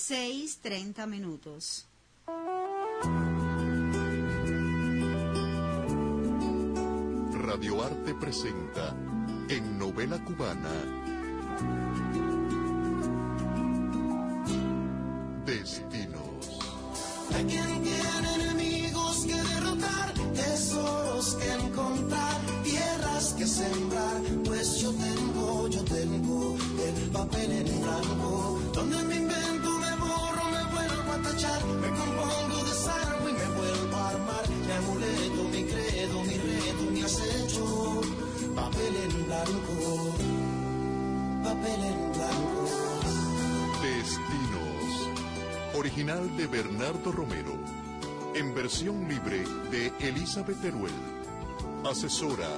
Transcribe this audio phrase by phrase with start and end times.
[0.00, 1.86] 6.30 minutos.
[7.32, 8.96] Radio Arte presenta
[9.50, 10.72] en novela cubana
[15.44, 16.46] Destinos.
[17.34, 24.22] Hay quien tiene enemigos que derrotar, tesoros que encontrar, tierras que sembrar.
[24.46, 26.56] Pues yo tengo, yo tengo
[26.86, 28.39] el papel en blanco,
[31.32, 34.48] me compongo de salvo y me vuelvo a armar.
[34.48, 38.00] Mi amuleto, mi credo, mi reto, mi acecho,
[38.54, 40.14] papel en blanco,
[41.44, 42.68] papel en blanco.
[43.82, 45.08] Destinos.
[45.74, 47.54] Original de Bernardo Romero.
[48.34, 50.92] En versión libre de Elizabeth Teruel.
[51.84, 52.48] Asesora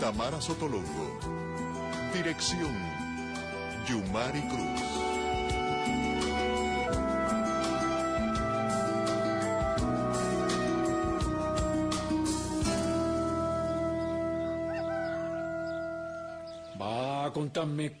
[0.00, 1.18] Tamara Sotolongo.
[2.12, 2.74] Dirección
[3.86, 5.05] Yumari Cruz.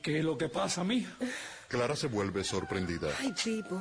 [0.02, 1.10] Qué es lo que pasa, mija.
[1.68, 3.08] Clara se vuelve sorprendida.
[3.20, 3.80] Ay, Pipo,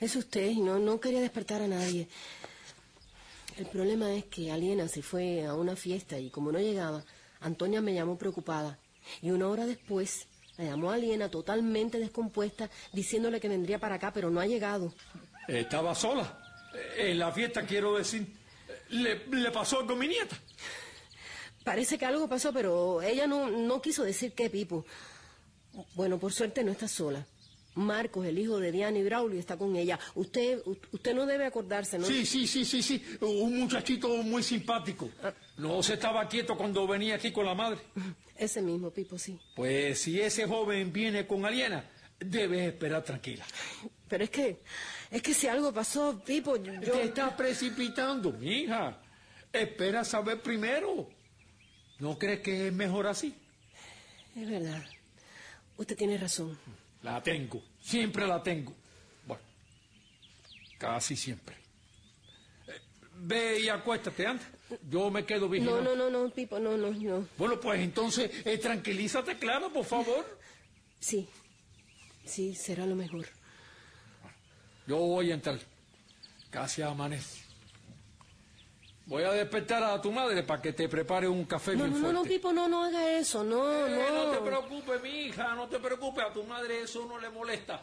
[0.00, 2.08] es usted y no, no quería despertar a nadie.
[3.56, 7.04] El problema es que Aliena se fue a una fiesta y como no llegaba,
[7.40, 8.76] Antonia me llamó preocupada.
[9.22, 10.26] Y una hora después
[10.56, 14.92] la llamó a Aliena totalmente descompuesta diciéndole que vendría para acá, pero no ha llegado.
[15.46, 16.40] Estaba sola.
[16.96, 18.26] En la fiesta, quiero decir.
[18.88, 20.36] Le, le pasó algo a mi nieta.
[21.64, 24.84] Parece que algo pasó, pero ella no, no quiso decir qué, Pipo.
[25.94, 27.26] Bueno, por suerte no está sola.
[27.76, 29.98] Marcos, el hijo de Diana y Braulio, está con ella.
[30.14, 30.60] Usted,
[30.92, 32.06] usted no debe acordarse, ¿no?
[32.06, 33.02] Sí, sí, sí, sí, sí.
[33.20, 35.10] Un muchachito muy simpático.
[35.56, 37.80] No se estaba quieto cuando venía aquí con la madre.
[38.36, 39.36] Ese mismo, Pipo, sí.
[39.56, 41.84] Pues si ese joven viene con Aliena,
[42.20, 43.44] debes esperar tranquila.
[44.06, 44.60] Pero es que,
[45.10, 49.00] es que si algo pasó, Pipo, yo- Te estás precipitando, mija.
[49.52, 51.08] Espera saber primero.
[51.98, 53.34] ¿No crees que es mejor así?
[54.36, 54.84] Es verdad.
[55.76, 56.58] Usted tiene razón.
[57.02, 58.72] La tengo, siempre la tengo.
[59.26, 59.42] Bueno,
[60.78, 61.54] casi siempre.
[62.66, 62.80] Eh,
[63.16, 64.44] ve y acuéstate, anda.
[64.90, 65.94] Yo me quedo No, vigilando.
[65.94, 67.28] no, no, no, Pipo, no, no, no.
[67.38, 70.38] Bueno, pues entonces, eh, tranquilízate, Clara, por favor.
[70.98, 71.28] Sí,
[72.24, 73.26] sí, será lo mejor.
[74.86, 75.60] Yo voy a entrar.
[76.50, 77.43] Casi amanece.
[79.06, 82.12] Voy a despertar a tu madre para que te prepare un café No, bien no,
[82.12, 82.22] no, no.
[82.22, 84.44] Pipo, no, no haga eso, no, Eh, no te no.
[84.44, 86.24] preocupes, mi hija, no te preocupes.
[86.24, 87.80] A tu madre eso no le molesta.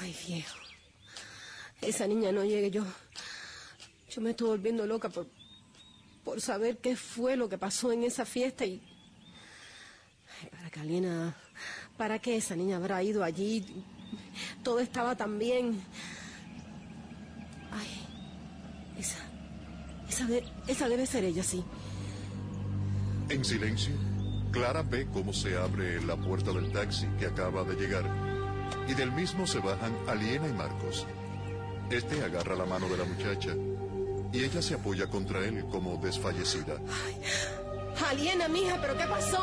[0.00, 0.56] Ay, viejo.
[1.82, 2.84] Esa niña no llegue yo.
[4.10, 5.26] Yo me estoy volviendo loca por,
[6.24, 8.82] por saber qué fue lo que pasó en esa fiesta y...
[10.42, 11.36] Ay, para que Aliena...
[11.98, 13.64] ¿Para qué esa niña habrá ido allí?
[14.62, 15.82] Todo estaba tan bien.
[17.72, 18.06] Ay,
[18.98, 19.18] esa...
[20.26, 21.62] Esa, de- esa debe ser ella, sí.
[23.28, 23.94] En silencio,
[24.50, 28.04] Clara ve cómo se abre la puerta del taxi que acaba de llegar
[28.88, 31.06] y del mismo se bajan Aliena y Marcos.
[31.90, 33.54] Este agarra la mano de la muchacha
[34.32, 36.74] y ella se apoya contra él como desfallecida.
[38.08, 39.38] Aliena, mija, ¿pero qué pasó?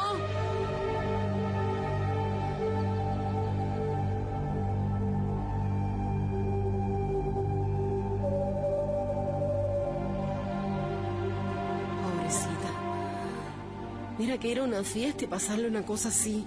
[14.24, 16.46] Mira que ir a una fiesta y pasarle una cosa así.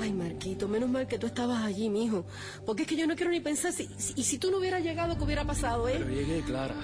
[0.00, 2.24] Ay, Marquito, menos mal que tú estabas allí, mijo.
[2.64, 4.82] Porque es que yo no quiero ni pensar si, si- y si tú no hubieras
[4.82, 6.14] llegado, ¿qué hubiera pasado, Pero eh?
[6.14, 6.74] llegué, Clara.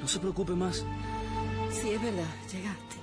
[0.00, 0.84] No se preocupe más.
[1.70, 2.96] Sí, es verdad, llegaste.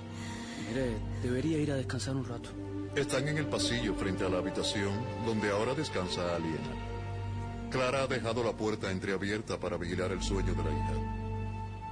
[0.68, 2.50] Mire, debería ir a descansar un rato.
[2.94, 4.92] Están en el pasillo frente a la habitación
[5.24, 7.70] donde ahora descansa Aliena.
[7.70, 11.07] Clara ha dejado la puerta entreabierta para vigilar el sueño de la hija.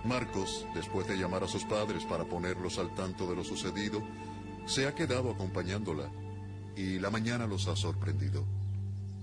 [0.06, 4.02] Marcos, después de llamar a sus padres para ponerlos al tanto de lo sucedido,
[4.66, 6.10] se ha quedado acompañándola
[6.76, 8.44] y la mañana los ha sorprendido.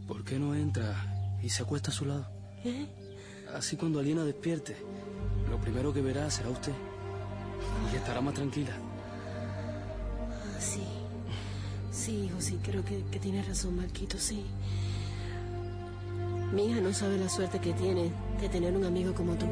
[0.07, 2.27] ¿Por qué no entra y se acuesta a su lado?
[2.63, 2.87] ¿Eh?
[3.55, 4.75] Así cuando Aliena despierte,
[5.49, 6.73] lo primero que verá será usted.
[7.91, 8.75] Y estará más tranquila.
[10.29, 10.83] Ah, sí.
[11.91, 14.45] Sí, hijo, sí, creo que, que tienes razón, Marquito, sí.
[16.51, 19.45] Mi hija no sabe la suerte que tiene de tener un amigo como tú.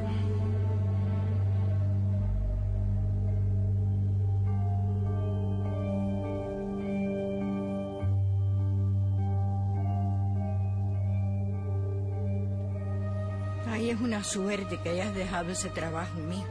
[14.21, 16.45] Una suerte que hayas dejado ese trabajo mío.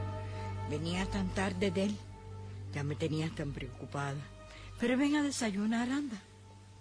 [0.69, 1.95] Venía tan tarde de él.
[2.75, 4.17] Ya me tenías tan preocupada.
[4.77, 6.17] Pero ven a desayunar, anda.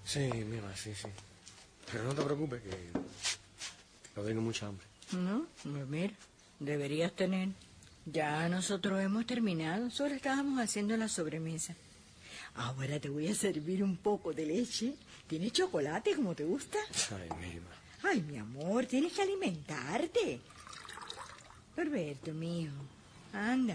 [0.02, 1.06] Sí, mira, sí, sí.
[1.92, 4.84] Pero no te preocupes, que, que no tengo mucha hambre.
[5.12, 6.12] No, pues mira,
[6.58, 7.50] deberías tener.
[8.04, 11.76] Ya nosotros hemos terminado, solo estábamos haciendo la sobremesa.
[12.56, 14.94] Ahora te voy a servir un poco de leche.
[15.28, 16.78] ¿Tienes chocolate como te gusta?
[17.12, 17.70] Ay, Mima.
[18.02, 20.40] Ay, mi amor, tienes que alimentarte.
[21.84, 22.70] Norberto, mío,
[23.32, 23.74] anda,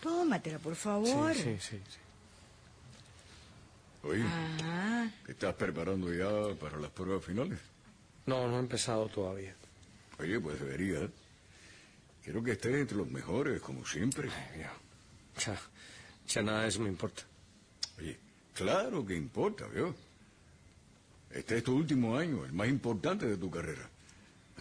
[0.00, 1.34] tómatela, por favor.
[1.34, 1.98] Sí, sí, sí, sí.
[4.08, 4.24] Oye,
[4.62, 7.58] Ah, ¿te estás preparando ya para las pruebas finales?
[8.24, 9.54] No, no he empezado todavía.
[10.18, 11.00] Oye, pues debería.
[11.00, 11.10] ¿eh?
[12.24, 14.30] Quiero que estés entre los mejores, como siempre.
[14.58, 14.72] Ya,
[15.44, 15.60] ya,
[16.26, 17.22] ya nada de eso me importa.
[17.98, 18.16] Oye,
[18.54, 19.94] claro que importa, ¿vio?
[21.30, 23.86] Este es tu último año, el más importante de tu carrera.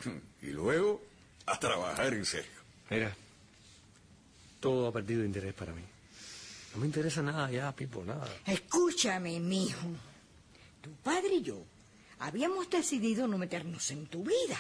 [0.41, 1.01] Y luego,
[1.47, 2.54] a trabajar en serio.
[2.89, 3.15] Mira,
[4.59, 5.81] todo ha perdido interés para mí.
[6.73, 8.27] No me interesa nada ya, Pipo, nada.
[8.45, 9.87] escúchame, mijo.
[10.81, 11.63] Tu padre y yo
[12.19, 14.57] habíamos decidido no meternos en tu vida.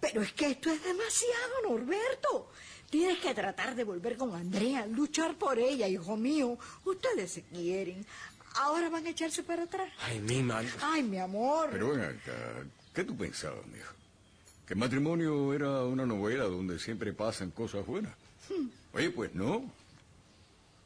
[0.00, 2.52] Pero es que esto es demasiado, Norberto.
[2.88, 6.56] Tienes que tratar de volver con Andrea, luchar por ella, hijo mío.
[6.84, 8.06] Ustedes se quieren.
[8.54, 9.92] Ahora van a echarse para atrás.
[10.00, 10.62] Ay, Mima.
[10.80, 11.68] Ay, mi amor.
[11.72, 12.32] Pero ven acá,
[12.94, 13.92] ¿qué tú pensabas, mijo?
[14.68, 18.14] ¿Que el matrimonio era una novela donde siempre pasan cosas buenas?
[18.92, 19.64] Oye, pues no.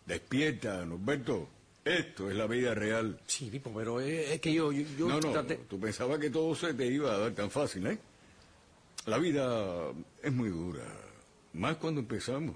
[0.07, 1.49] Despierta, Norberto.
[1.85, 3.19] Esto es la vida real.
[3.27, 6.31] Sí, Pipo, pero es, es que yo, yo, yo no, no, traté- tú pensabas que
[6.31, 7.99] todo se te iba a dar tan fácil, ¿eh?
[9.07, 9.91] La vida
[10.23, 10.85] es muy dura,
[11.55, 12.55] más cuando empezamos.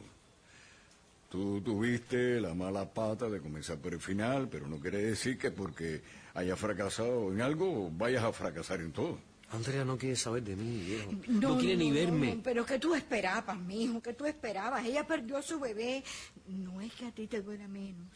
[1.29, 5.51] Tú tuviste la mala pata de comenzar por el final, pero no quiere decir que
[5.51, 6.03] porque
[6.35, 9.19] hayas fracasado en algo vayas a fracasar en todo.
[9.51, 11.13] Andrea no quiere saber de mí, viejo.
[11.29, 12.35] No, quiere ni verme.
[12.37, 14.85] no, pero que tú esperabas, mijo, que tú esperabas.
[14.85, 16.03] Ella perdió a su bebé.
[16.49, 18.09] No es que a ti te duela menos,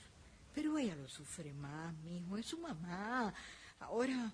[0.54, 2.36] pero ella lo sufre más, mijo.
[2.36, 3.32] Es su mamá.
[3.78, 4.32] Ahora,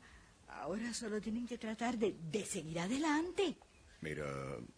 [0.49, 3.57] ahora solo tienen que tratar de, de seguir adelante.
[4.01, 4.27] Mira,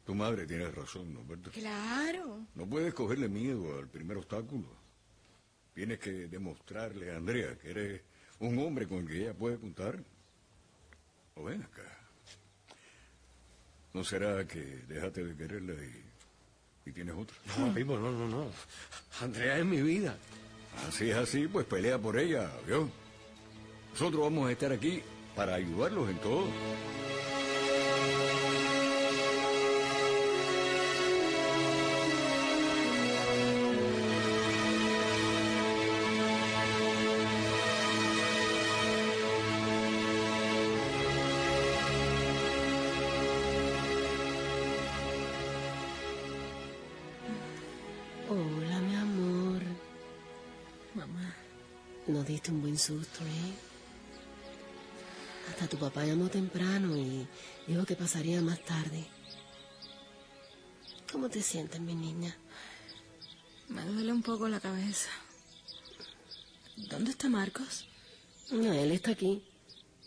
[0.04, 1.50] tu madre tiene razón, Norberto.
[1.50, 2.46] Claro.
[2.54, 4.68] No puedes cogerle miedo al primer obstáculo.
[5.74, 8.02] Tienes que demostrarle a Andrea que eres
[8.40, 10.02] un hombre con el que ella puede contar.
[11.34, 11.97] O ven acá.
[13.94, 17.36] ¿No será que dejaste de quererla y, y tienes otra?
[17.58, 18.50] No, Pipo, no, no, no.
[19.20, 20.16] Andrea es mi vida.
[20.86, 22.88] Así es así, pues pelea por ella, ¿vio?
[23.92, 25.02] Nosotros vamos a estar aquí
[25.34, 26.46] para ayudarlos en todo.
[52.88, 53.52] Susto, ¿eh?
[55.50, 57.26] Hasta tu papá llamó temprano y
[57.66, 59.04] dijo que pasaría más tarde.
[61.12, 62.34] ¿Cómo te sientes, mi niña?
[63.68, 65.10] Me duele un poco la cabeza.
[66.76, 67.86] ¿Dónde está Marcos?
[68.50, 69.42] No, él está aquí.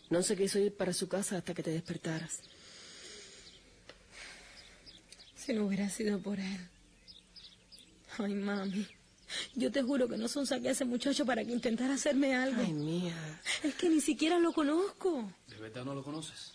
[0.10, 2.42] No se quiso ir para su casa hasta que te despertaras.
[5.36, 6.68] Si no hubiera sido por él.
[8.18, 8.88] Ay, mami.
[9.56, 12.62] Yo te juro que no sonsaqué a ese muchacho para que intentara hacerme algo.
[12.62, 13.14] Ay, mía.
[13.64, 15.32] Es que ni siquiera lo conozco.
[15.48, 16.54] ¿De verdad no lo conoces?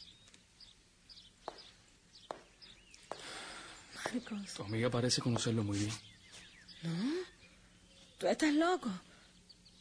[4.12, 5.92] Marcos, Tu amiga parece conocerlo muy bien.
[8.18, 8.90] tú estás loco.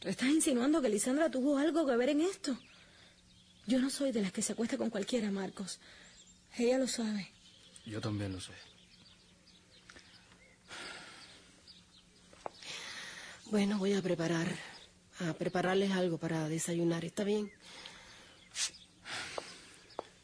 [0.00, 2.56] Tú estás insinuando que Lisandra tuvo algo que ver en esto.
[3.66, 5.80] Yo no soy de las que se acuesta con cualquiera, Marcos.
[6.58, 7.32] Ella lo sabe.
[7.86, 8.52] Yo también lo sé.
[13.50, 14.48] Bueno, voy a preparar,
[15.20, 17.04] a prepararles algo para desayunar.
[17.04, 17.52] ¿Está bien?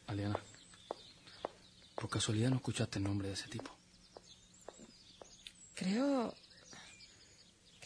[0.07, 0.37] Aliana,
[1.95, 3.73] por casualidad no escuchaste el nombre de ese tipo.
[5.73, 6.35] Creo.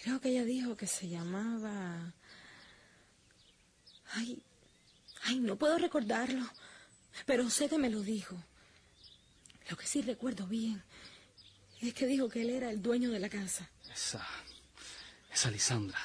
[0.01, 2.13] Creo que ella dijo que se llamaba.
[4.13, 4.41] Ay.
[5.23, 6.49] Ay, no puedo recordarlo.
[7.27, 8.35] Pero sé que me lo dijo.
[9.69, 10.83] Lo que sí recuerdo bien
[11.79, 13.69] es que dijo que él era el dueño de la casa.
[13.93, 14.25] Esa.
[15.37, 15.99] Esa Lisandra.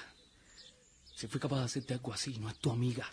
[1.17, 3.11] Si fue capaz de hacerte algo así, no es tu amiga.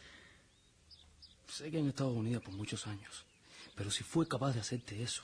[1.48, 3.26] Sé que han estado unidas por muchos años.
[3.74, 5.24] Pero si fue capaz de hacerte eso,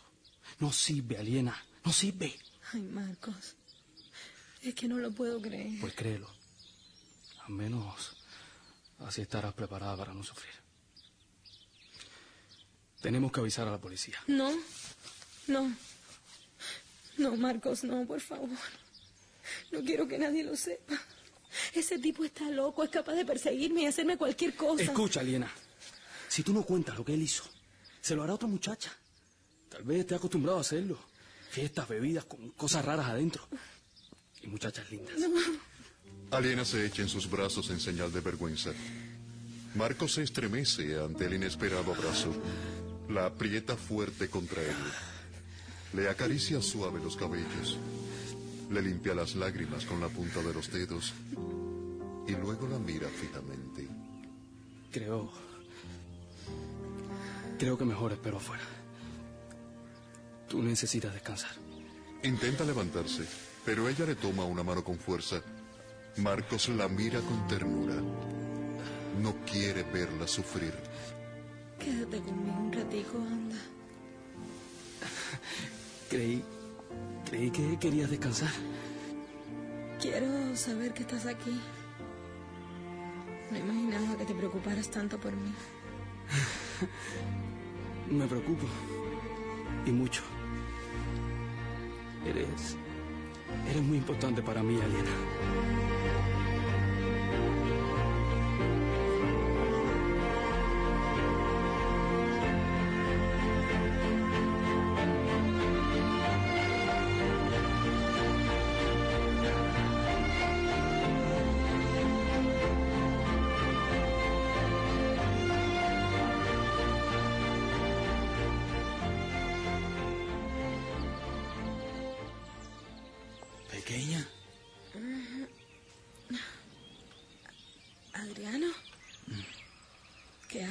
[0.60, 1.54] no sirve, Aliena.
[1.84, 2.40] No sirve.
[2.72, 3.58] Ay, Marcos.
[4.62, 5.82] Es que no lo puedo creer.
[5.82, 6.30] Pues créelo.
[7.46, 8.16] Al menos
[9.00, 10.54] así estarás preparada para no sufrir.
[13.02, 14.18] Tenemos que avisar a la policía.
[14.28, 14.50] No,
[15.48, 15.76] no.
[17.18, 18.58] No, Marcos, no, por favor.
[19.72, 21.00] No quiero que nadie lo sepa.
[21.74, 24.84] Ese tipo está loco, es capaz de perseguirme y hacerme cualquier cosa.
[24.84, 25.50] Escucha, Aliena.
[26.28, 27.44] Si tú no cuentas lo que él hizo,
[28.02, 28.92] se lo hará otra muchacha.
[29.70, 31.00] Tal vez esté acostumbrado a hacerlo.
[31.50, 33.48] Fiestas, bebidas, con cosas raras adentro.
[34.42, 35.16] Y muchachas lindas.
[36.32, 38.72] Aliena se echa en sus brazos en señal de vergüenza.
[39.76, 42.34] Marco se estremece ante el inesperado abrazo.
[43.10, 44.76] La aprieta fuerte contra él.
[45.94, 47.78] Le acaricia suave los cabellos.
[48.76, 51.14] Le limpia las lágrimas con la punta de los dedos.
[52.28, 53.88] Y luego la mira fijamente.
[54.92, 55.32] Creo.
[57.58, 58.66] Creo que mejor espero afuera.
[60.50, 61.52] Tú necesitas descansar.
[62.24, 63.26] Intenta levantarse,
[63.64, 65.42] pero ella le toma una mano con fuerza.
[66.18, 67.96] Marcos la mira con ternura.
[69.22, 70.74] No quiere verla sufrir.
[71.80, 73.56] Quédate conmigo un ratico, anda.
[76.10, 76.44] Creí.
[77.26, 78.52] Creí que querías descansar.
[80.00, 81.60] Quiero saber que estás aquí.
[83.52, 85.54] No imaginaba que te preocuparas tanto por mí.
[88.10, 88.68] Me preocupo.
[89.86, 90.22] Y mucho.
[92.26, 92.78] Eres.
[93.70, 95.85] Eres muy importante para mí, Aliena.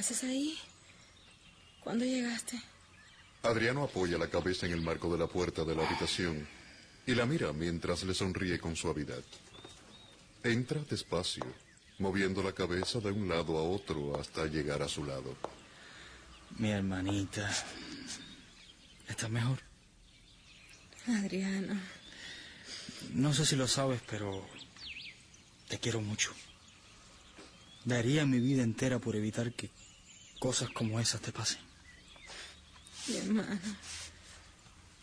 [0.05, 0.59] Haces ahí?
[1.81, 2.61] ¿Cuándo llegaste?
[3.43, 6.47] Adriano apoya la cabeza en el marco de la puerta de la habitación
[7.07, 9.23] y la mira mientras le sonríe con suavidad.
[10.43, 11.47] Entra despacio,
[11.99, 15.37] moviendo la cabeza de un lado a otro hasta llegar a su lado.
[16.59, 17.51] Mi hermanita.
[19.09, 19.59] ¿Estás mejor?
[21.09, 21.81] Adriano.
[23.15, 24.47] No sé si lo sabes, pero
[25.69, 26.31] te quiero mucho.
[27.87, 29.71] Daría mi vida entera por evitar que
[30.45, 31.59] cosas como esas te pasen.
[33.09, 33.59] Mi hermano.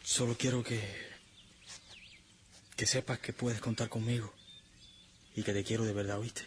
[0.03, 0.79] Solo quiero que
[2.75, 4.31] que sepas que puedes contar conmigo
[5.36, 6.43] y que te quiero de verdad, ¿oíste?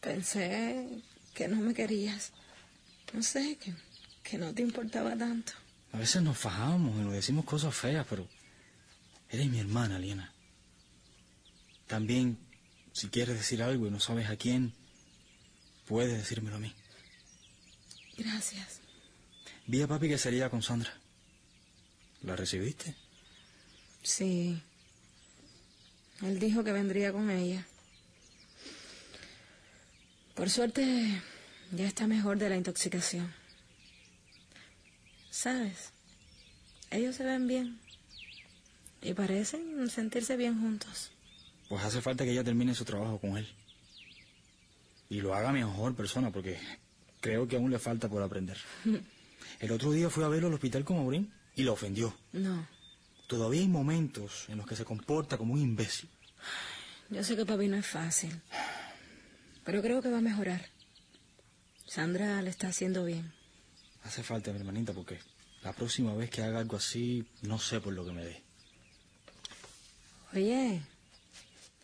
[0.00, 1.02] Pensé
[1.34, 2.32] que no me querías.
[3.12, 3.74] No sé, que,
[4.22, 5.52] que no te importaba tanto.
[5.92, 8.26] A veces nos fajamos y nos decimos cosas feas, pero
[9.28, 10.32] eres mi hermana, Liena.
[11.86, 12.38] También,
[12.94, 14.72] si quieres decir algo y no sabes a quién,
[15.86, 16.74] puedes decírmelo a mí.
[18.18, 18.80] Gracias.
[19.66, 20.92] Vi a papi que salía con Sandra.
[22.22, 22.94] ¿La recibiste?
[24.02, 24.60] Sí.
[26.22, 27.64] Él dijo que vendría con ella.
[30.34, 31.22] Por suerte,
[31.70, 33.32] ya está mejor de la intoxicación.
[35.30, 35.92] ¿Sabes?
[36.90, 37.78] Ellos se ven bien.
[39.00, 41.12] Y parecen sentirse bien juntos.
[41.68, 43.46] Pues hace falta que ella termine su trabajo con él.
[45.08, 46.58] Y lo haga mejor persona, porque
[47.20, 48.58] creo que aún le falta por aprender.
[49.60, 52.14] El otro día fui a verlo al hospital con Maurín y lo ofendió.
[52.32, 52.66] No.
[53.26, 56.08] Todavía hay momentos en los que se comporta como un imbécil.
[57.10, 58.40] Yo sé que papi no es fácil.
[59.64, 60.64] Pero creo que va a mejorar.
[61.86, 63.32] Sandra le está haciendo bien.
[64.04, 65.18] Hace falta, mi hermanita, porque
[65.62, 68.42] la próxima vez que haga algo así, no sé por lo que me dé.
[70.34, 70.82] Oye,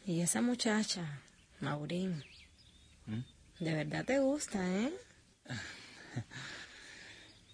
[0.06, 1.22] y esa muchacha,
[1.60, 2.22] Maurín,
[3.06, 3.64] ¿Mm?
[3.64, 4.92] de verdad te gusta, ¿eh?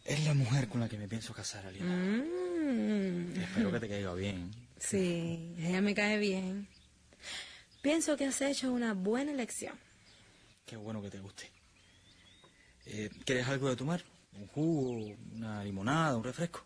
[0.05, 1.95] Es la mujer con la que me pienso casar, Aliena.
[1.95, 3.41] Mm.
[3.41, 4.51] Espero que te caiga bien.
[4.79, 6.67] Sí, ella me cae bien.
[7.83, 9.79] Pienso que has hecho una buena elección.
[10.67, 11.51] Qué bueno que te guste.
[12.87, 14.05] Eh, ¿Quieres algo de tomar?
[14.33, 16.65] ¿Un jugo, una limonada, un refresco?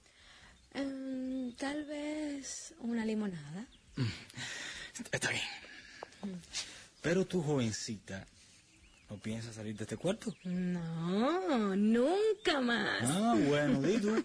[0.72, 3.66] Em, tal vez una limonada.
[5.12, 6.38] Está bien.
[7.02, 8.26] Pero tú, jovencita,
[9.10, 10.34] ¿no piensas salir de este cuarto?
[10.44, 13.02] No, nunca más.
[13.02, 14.24] Ah, bueno, di tú.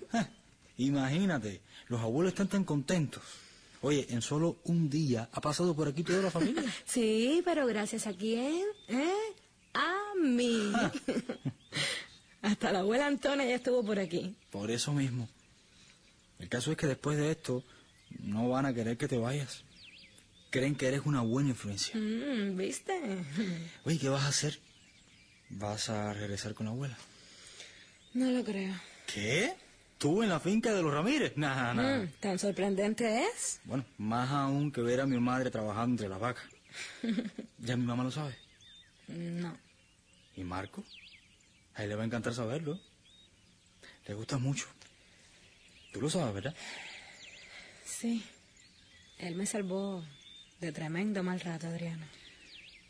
[0.77, 3.21] Imagínate, los abuelos están tan contentos.
[3.81, 6.63] Oye, en solo un día ha pasado por aquí toda la familia.
[6.85, 9.13] Sí, pero gracias a quién, ¿eh?
[9.73, 10.71] A mí.
[12.41, 14.35] Hasta la abuela Antonia ya estuvo por aquí.
[14.49, 15.27] Por eso mismo.
[16.39, 17.63] El caso es que después de esto
[18.19, 19.63] no van a querer que te vayas.
[20.49, 21.95] Creen que eres una buena influencia.
[21.95, 22.93] Mm, ¿Viste?
[23.83, 24.59] Oye, ¿qué vas a hacer?
[25.49, 26.97] ¿Vas a regresar con la abuela?
[28.13, 28.73] No lo creo.
[29.11, 29.53] ¿Qué?
[29.97, 31.33] ¿Tú en la finca de los Ramírez?
[31.35, 31.99] Nada, nada.
[31.99, 33.59] Mm, ¿Tan sorprendente es?
[33.65, 36.45] Bueno, más aún que ver a mi madre trabajando entre las vacas.
[37.57, 38.35] ¿Ya mi mamá lo sabe?
[39.07, 39.57] No.
[40.35, 40.83] ¿Y Marco?
[41.75, 42.79] A él le va a encantar saberlo.
[44.07, 44.67] Le gusta mucho.
[45.91, 46.55] Tú lo sabes, ¿verdad?
[47.83, 48.23] Sí.
[49.17, 50.03] Él me salvó
[50.61, 52.05] de tremendo mal rato, Adriano.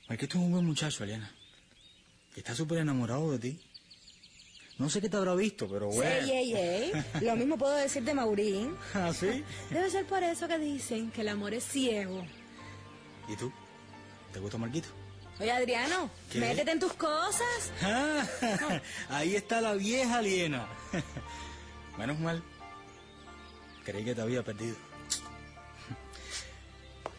[0.07, 1.33] Marquito es un buen muchacho, Eliana.
[2.39, 3.59] Está súper enamorado de ti.
[4.77, 6.09] No sé qué te habrá visto, pero bueno.
[6.09, 6.91] Ey, ey, ey.
[7.21, 8.77] Lo mismo puedo decir de Maurín.
[8.93, 9.43] ¿Ah, sí?
[9.69, 12.25] Debe ser por eso que dicen que el amor es ciego.
[13.27, 13.51] ¿Y tú?
[14.31, 14.87] ¿Te gusta Marquito?
[15.41, 16.39] Oye, Adriano, ¿Qué?
[16.39, 17.73] métete en tus cosas.
[17.81, 18.25] Ah,
[19.09, 20.65] ahí está la vieja aliena.
[21.97, 22.41] Menos mal.
[23.83, 24.77] Creí que te había perdido.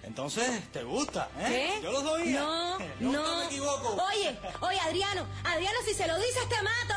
[0.02, 1.28] Entonces, ¿te gusta?
[1.38, 1.74] ¿eh?
[1.78, 1.82] ¿Qué?
[1.82, 2.40] Yo lo sabía.
[2.40, 3.38] No, Nunca no.
[3.40, 3.96] me equivoco.
[4.12, 6.94] Oye, oye, Adriano, Adriano, si se lo dices te mato.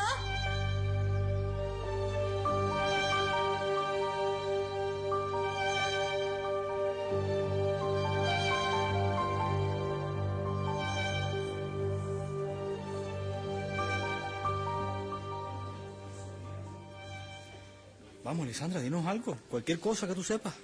[18.24, 19.36] Vamos, Lisandra, dinos algo.
[19.50, 20.54] Cualquier cosa que tú sepas.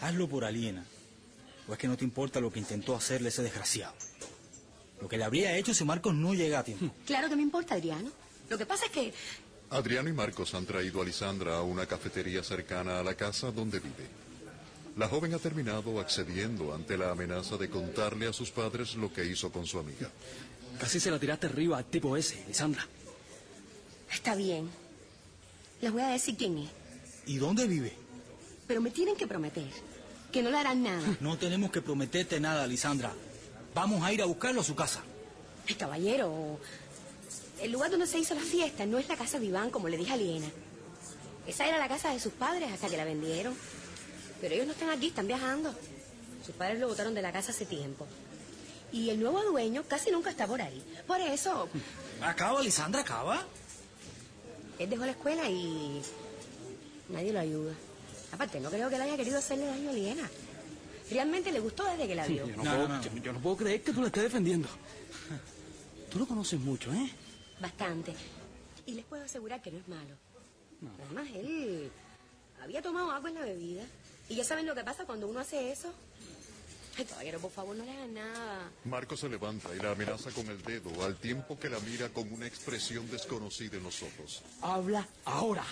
[0.00, 0.84] Hazlo por aliena.
[1.68, 3.94] ¿O es que no te importa lo que intentó hacerle ese desgraciado?
[5.00, 6.92] Lo que le habría hecho si Marcos no llega a tiempo.
[7.06, 8.10] Claro que me importa, Adriano.
[8.48, 9.12] Lo que pasa es que
[9.70, 13.80] Adriano y Marcos han traído a Lisandra a una cafetería cercana a la casa donde
[13.80, 14.08] vive.
[14.96, 19.26] La joven ha terminado accediendo ante la amenaza de contarle a sus padres lo que
[19.26, 20.10] hizo con su amiga.
[20.80, 22.86] Casi se la tiraste arriba al tipo ese, Lisandra.
[24.10, 24.68] está bien.
[25.82, 26.70] Les voy a decir quién es.
[27.26, 27.92] ¿Y dónde vive?
[28.66, 29.68] Pero me tienen que prometer
[30.32, 31.16] que no le harán nada.
[31.20, 33.12] No tenemos que prometerte nada, Lisandra.
[33.74, 35.00] Vamos a ir a buscarlo a su casa.
[35.68, 36.58] Ay, caballero,
[37.60, 39.96] el lugar donde se hizo la fiesta no es la casa de Iván, como le
[39.96, 40.48] dije a Liena.
[41.46, 43.54] Esa era la casa de sus padres hasta que la vendieron.
[44.40, 45.74] Pero ellos no están aquí, están viajando.
[46.44, 48.06] Sus padres lo botaron de la casa hace tiempo.
[48.92, 50.82] Y el nuevo dueño casi nunca está por ahí.
[51.06, 51.68] Por eso,
[52.22, 53.44] Acaba, Lisandra, acaba.
[54.78, 56.00] él dejó la escuela y
[57.10, 57.72] nadie lo ayuda.
[58.32, 60.30] Aparte, no creo que él haya querido hacerle daño a Liena.
[61.10, 62.46] Realmente le gustó desde que la vio.
[62.46, 63.02] Yo no, No, puedo, no, no.
[63.02, 64.68] Yo, yo no puedo creer que tú la estés defendiendo.
[66.10, 67.10] Tú lo conoces mucho, ¿eh?
[67.60, 68.14] Bastante.
[68.86, 70.14] Y les puedo asegurar que no es malo.
[71.04, 71.90] Además, él
[72.62, 73.82] había tomado agua en la bebida.
[74.28, 75.92] Y ya saben lo que pasa cuando uno hace eso.
[76.98, 78.70] Ay, caballero, por favor, no le hagan nada.
[78.84, 82.30] Marcos se levanta y la amenaza con el dedo al tiempo que la mira con
[82.32, 84.42] una expresión desconocida en los ojos.
[84.62, 85.64] Habla ahora.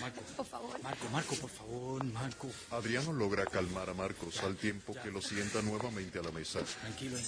[0.00, 0.82] Marco, Por favor.
[0.82, 2.48] Marco, Marco, por favor, Marco.
[2.72, 6.60] Adriano logra calmar a Marcos al tiempo que lo sienta nuevamente a la mesa.
[6.80, 7.18] Tranquilo.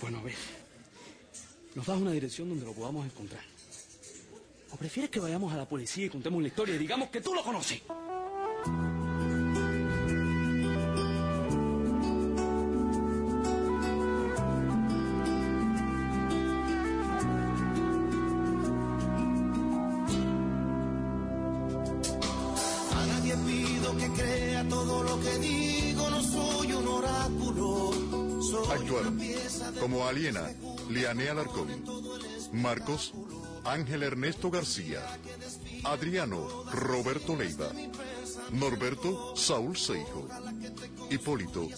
[0.00, 0.34] Bueno, a ver.
[1.74, 3.42] Nos das una dirección donde lo podamos encontrar.
[4.70, 7.34] ¿O prefieres que vayamos a la policía y contemos la historia y digamos que tú
[7.34, 7.82] lo conoces?
[29.86, 30.50] Como Aliena,
[30.90, 31.68] Lianea Alarcón,
[32.52, 33.14] Marcos,
[33.62, 35.00] Ángel Ernesto García,
[35.84, 37.70] Adriano, Roberto Leiva,
[38.50, 40.26] Norberto, Saúl Seijo,
[41.08, 41.68] Hipólito,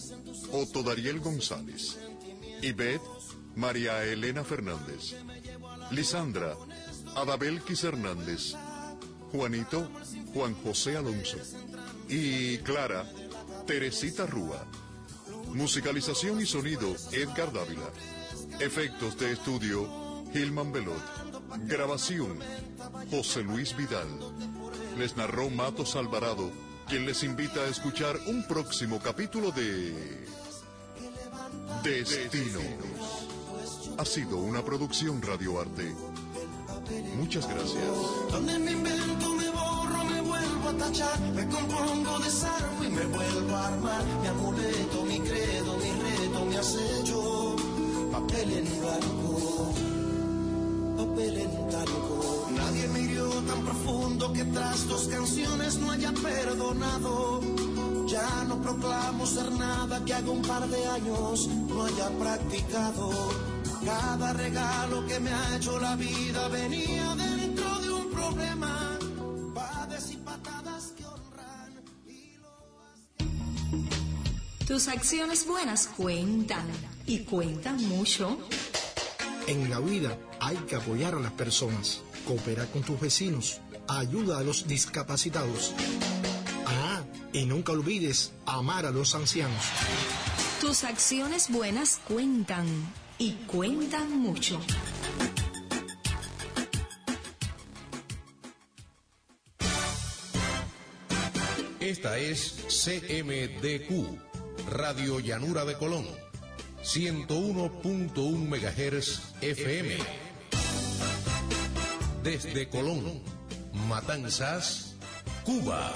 [0.51, 1.99] Otto Dariel González,
[2.63, 3.05] Ivette,
[3.55, 5.15] María Elena Fernández,
[5.91, 6.55] Lisandra,
[7.15, 8.55] Adabelquis Hernández,
[9.31, 9.87] Juanito,
[10.33, 11.37] Juan José Alonso
[12.07, 13.05] y Clara,
[13.67, 14.65] Teresita Rúa.
[15.53, 17.89] Musicalización y sonido, Edgar Dávila.
[18.59, 19.87] Efectos de estudio,
[20.33, 21.01] Gilman Belot.
[21.65, 22.39] Grabación,
[23.09, 24.07] José Luis Vidal.
[24.97, 26.51] Les narró Matos Alvarado,
[26.87, 30.27] quien les invita a escuchar un próximo capítulo de...
[31.83, 32.63] Destinos.
[33.97, 35.93] Ha sido una producción Radio Arte.
[37.17, 37.83] Muchas gracias.
[40.71, 44.03] Me compongo, desarmo y me vuelvo a armar.
[44.21, 47.55] Mi amuleto, mi credo, mi reto, mi acecho,
[48.11, 49.73] papel en blanco,
[50.97, 52.47] papel en blanco.
[52.55, 57.41] Nadie me hirió tan profundo que tras dos canciones no haya perdonado.
[58.07, 63.09] Ya no proclamo ser nada que haga un par de años no haya practicado.
[63.83, 68.88] Cada regalo que me ha hecho la vida venía dentro de un problema.
[74.69, 76.67] Tus acciones buenas cuentan
[77.07, 78.37] y cuentan mucho.
[79.47, 84.43] En la vida hay que apoyar a las personas, cooperar con tus vecinos, ayuda a
[84.43, 85.73] los discapacitados.
[86.67, 87.01] Ah,
[87.33, 89.65] y nunca olvides amar a los ancianos.
[90.61, 92.67] Tus acciones buenas cuentan
[93.17, 94.61] y cuentan mucho.
[101.79, 104.28] Esta es CMDQ.
[104.69, 106.05] Radio Llanura de Colón,
[106.83, 109.97] 101.1 MHz FM.
[112.23, 113.23] Desde Colón,
[113.87, 114.95] Matanzas,
[115.43, 115.91] Cuba.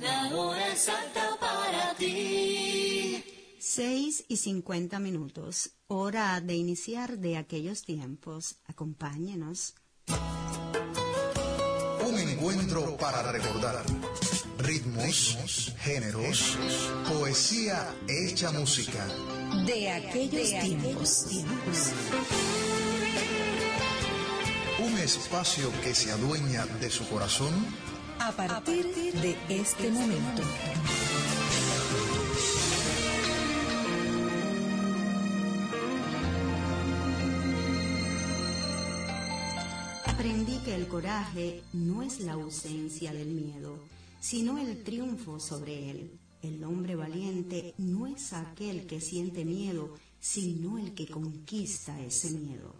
[0.00, 3.22] La hora exacta para ti.
[3.58, 8.56] 6 y 50 minutos, hora de iniciar de aquellos tiempos.
[8.64, 9.74] Acompáñenos.
[12.20, 13.84] Un encuentro para recordar.
[14.58, 16.58] Ritmos, géneros,
[17.08, 19.06] poesía hecha música.
[19.64, 21.26] De aquellos tiempos.
[24.80, 27.54] Un espacio que se adueña de su corazón
[28.18, 30.42] A partir de este momento.
[40.74, 43.78] El coraje no es la ausencia del miedo,
[44.20, 46.18] sino el triunfo sobre él.
[46.42, 52.74] El hombre valiente no es aquel que siente miedo, sino el que conquista ese miedo.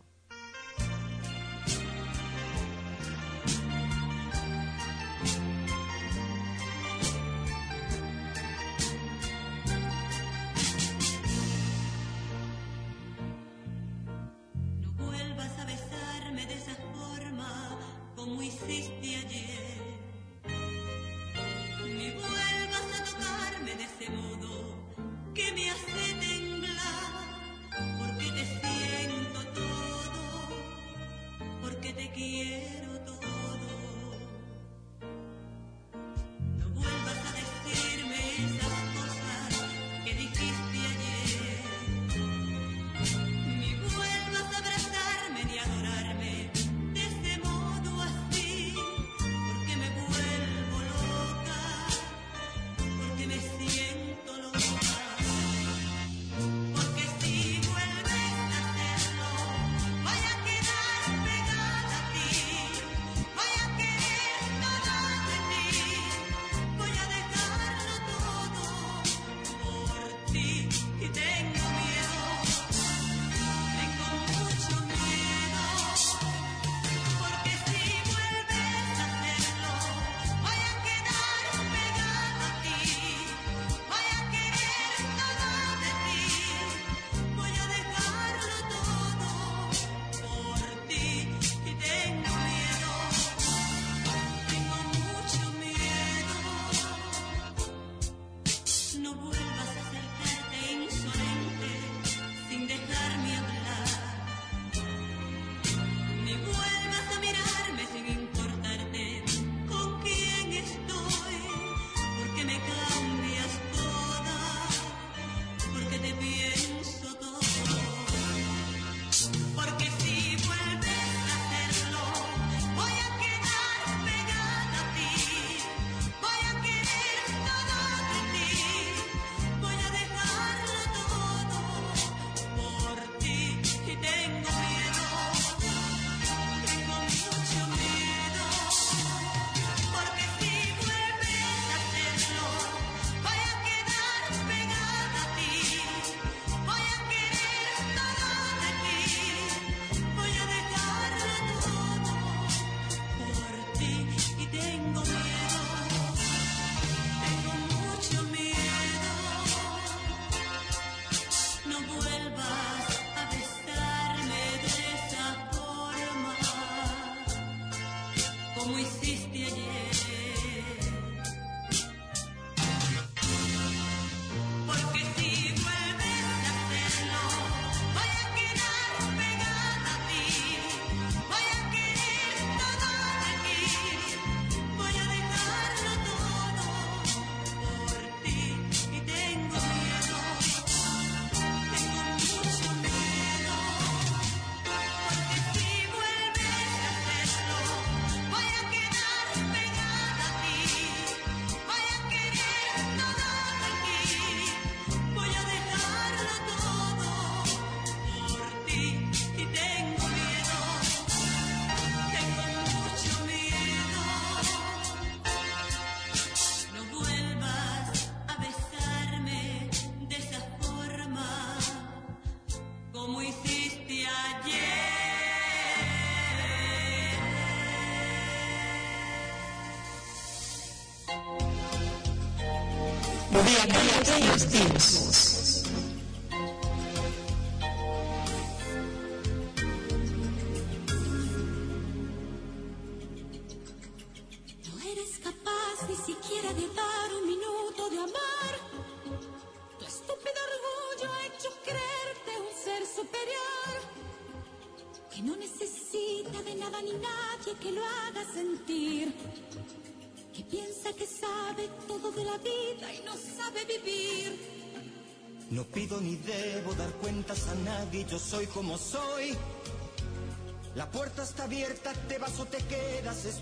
[233.48, 235.08] De aquellos tiempos.
[235.08, 235.17] No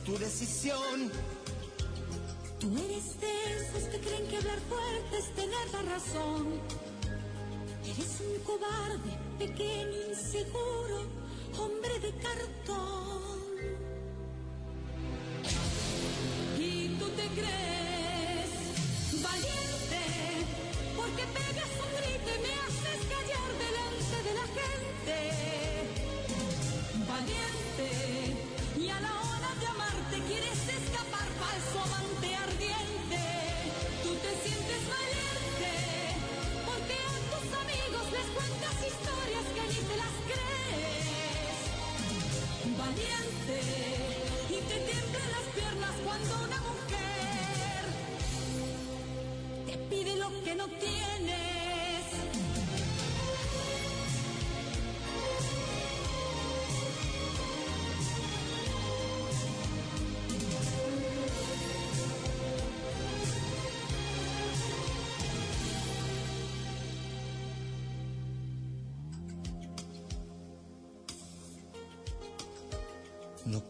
[0.07, 1.11] tu decisión.
[2.61, 6.47] Tú eres de esos que creen que hablar fuerte es tener la razón.
[7.85, 11.03] Eres un cobarde, pequeño, inseguro,
[11.59, 13.36] hombre de cartón.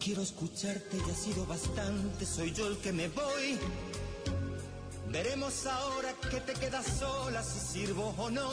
[0.07, 3.59] Quiero escucharte, ya ha sido bastante, soy yo el que me voy.
[5.09, 8.49] Veremos ahora que te quedas sola, si sirvo o no.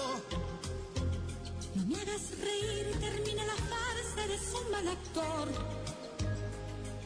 [1.77, 5.49] No me hagas reír termina la farsa, eres un mal actor.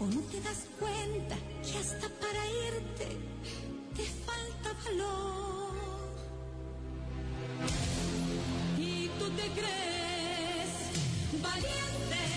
[0.01, 3.09] O no te das cuenta que hasta para irte
[3.97, 5.73] te falta valor.
[8.79, 10.73] Y tú te crees
[11.43, 12.28] valiente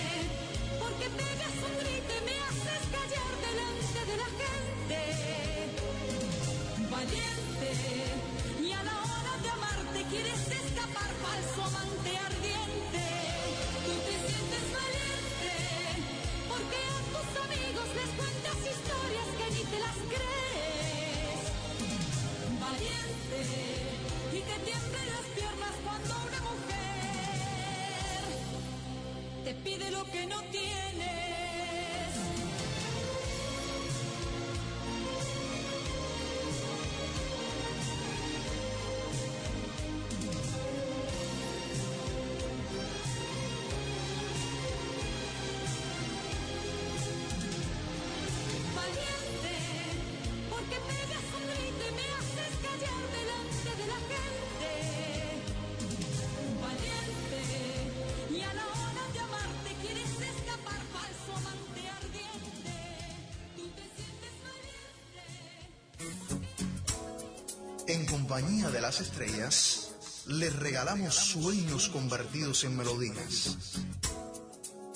[68.92, 69.96] las estrellas,
[70.28, 73.58] les regalamos sueños convertidos en melodías.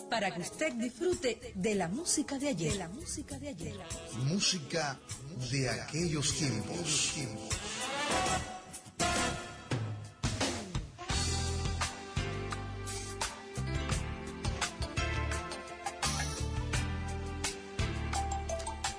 [0.10, 2.74] Para que usted disfrute de la música de ayer.
[2.74, 3.78] De la música de ayer.
[4.26, 5.00] Música
[5.50, 7.14] de aquellos tiempos.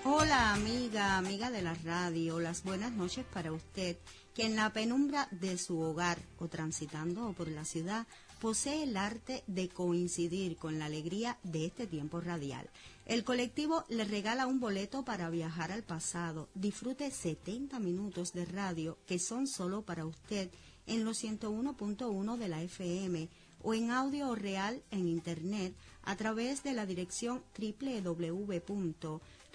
[0.09, 3.97] Hola amiga, amiga de la radio, las buenas noches para usted
[4.33, 8.07] que en la penumbra de su hogar o transitando por la ciudad
[8.41, 12.71] posee el arte de coincidir con la alegría de este tiempo radial.
[13.05, 16.49] El colectivo le regala un boleto para viajar al pasado.
[16.55, 20.49] Disfrute 70 minutos de radio que son solo para usted
[20.87, 23.29] en los 101.1 de la FM
[23.65, 27.43] o en audio real en internet a través de la dirección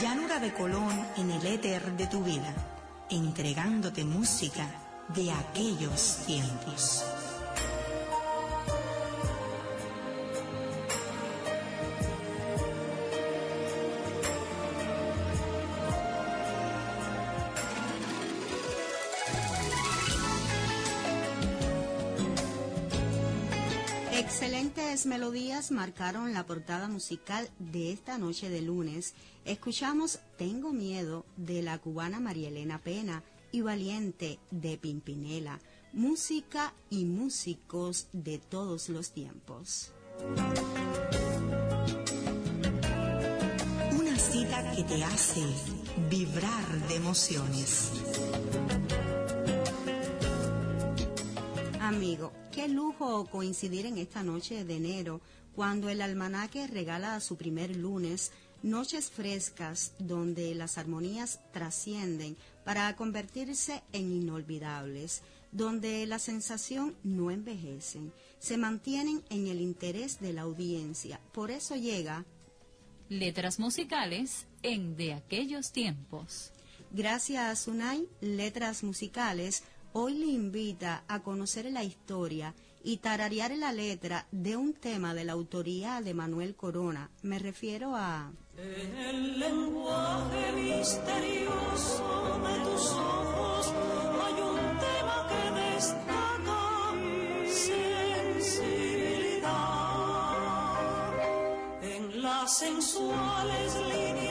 [0.01, 2.74] Llanura de Colón en el éter de tu vida,
[3.11, 4.67] entregándote música
[5.15, 7.05] de aquellos tiempos.
[24.17, 29.13] Excelentes melodías marcaron la portada musical de esta noche de lunes.
[29.45, 35.59] Escuchamos Tengo miedo de la cubana María Elena Pena y Valiente de Pimpinela.
[35.93, 39.93] Música y músicos de todos los tiempos.
[43.99, 45.43] Una cita que te hace
[46.09, 47.91] vibrar de emociones.
[51.81, 55.21] Amigo, qué lujo coincidir en esta noche de enero,
[55.57, 58.31] cuando el almanaque regala a su primer lunes
[58.63, 68.13] noches frescas donde las armonías trascienden para convertirse en inolvidables, donde la sensación no envejecen,
[68.39, 71.21] se mantienen en el interés de la audiencia.
[71.33, 72.25] Por eso llega
[73.09, 76.53] Letras musicales en De aquellos tiempos.
[76.91, 79.65] Gracias a Sunay, Letras Musicales
[79.97, 82.53] hoy le invita a conocer la historia
[82.83, 87.11] y tararear la letra de un tema de la autoría de Manuel Corona.
[87.23, 88.33] Me refiero a...
[88.57, 93.73] En el lenguaje misterioso de tus ojos
[94.25, 96.93] hay un tema que destaca
[97.47, 98.65] sensibilidad.
[101.83, 104.24] En las sensuales líneas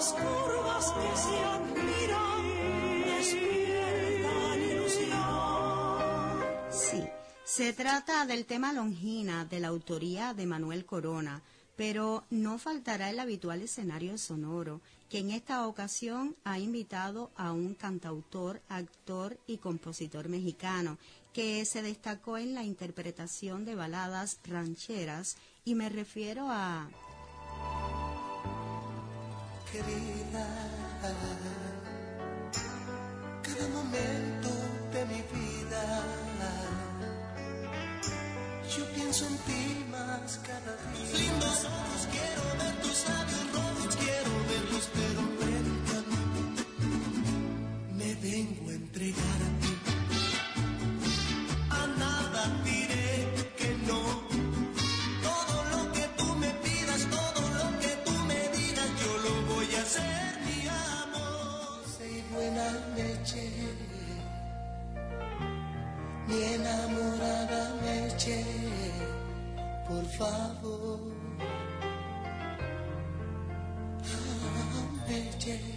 [0.00, 2.42] las curvas que se admiran
[3.04, 5.10] despiertan ilusión.
[6.70, 7.04] Sí,
[7.44, 11.42] se trata del tema Longina de la autoría de Manuel Corona,
[11.76, 17.74] pero no faltará el habitual escenario sonoro, que en esta ocasión ha invitado a un
[17.74, 20.96] cantautor, actor y compositor mexicano,
[21.34, 26.88] que se destacó en la interpretación de baladas rancheras, y me refiero a...
[29.72, 30.46] querida.
[33.42, 34.50] Cada momento
[34.92, 35.82] de mi vida,
[38.76, 41.18] yo pienso en ti más cada día.
[41.18, 46.18] Lindos ojos, quiero ver tus labios rojos, quiero verlos, pero prédicame.
[47.98, 48.59] Me vengo
[66.70, 68.44] enamorada Meche,
[69.86, 71.00] por favor.
[74.04, 74.60] Ah.
[75.10, 75.69] Juárez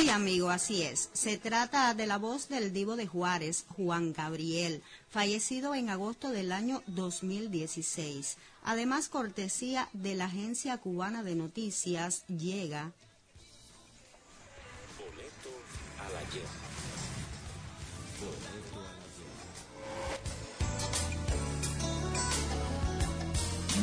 [0.00, 1.10] Sí, amigo, así es.
[1.12, 6.52] Se trata de la voz del divo de Juárez, Juan Gabriel, fallecido en agosto del
[6.52, 8.38] año 2016.
[8.64, 12.92] Además, cortesía de la Agencia Cubana de Noticias, llega
[14.98, 15.50] Boleto
[15.98, 16.48] al ayer.
[18.22, 18.96] Boleto al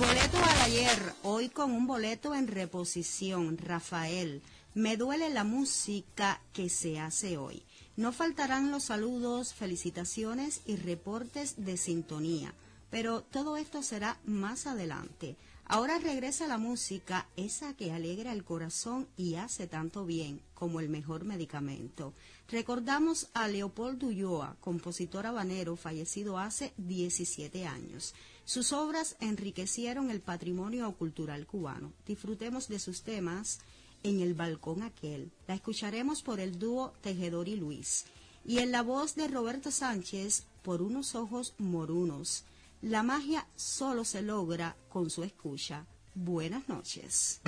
[0.02, 0.34] ayer.
[0.34, 4.42] Boleto al ayer, hoy con un boleto en reposición, Rafael.
[4.78, 7.64] Me duele la música que se hace hoy.
[7.96, 12.54] No faltarán los saludos, felicitaciones y reportes de sintonía,
[12.92, 15.36] pero todo esto será más adelante.
[15.66, 20.90] Ahora regresa la música, esa que alegra el corazón y hace tanto bien como el
[20.90, 22.14] mejor medicamento.
[22.48, 28.14] Recordamos a Leopoldo Ulloa, compositor habanero fallecido hace 17 años.
[28.46, 31.94] Sus obras enriquecieron el patrimonio cultural cubano.
[32.06, 33.60] Disfrutemos de sus temas
[34.08, 35.32] en el balcón aquel.
[35.48, 38.06] La escucharemos por el dúo Tejedor y Luis.
[38.46, 42.46] Y en la voz de Roberto Sánchez, por unos ojos morunos.
[42.82, 45.86] La magia solo se logra con su escucha.
[46.14, 47.42] Buenas noches.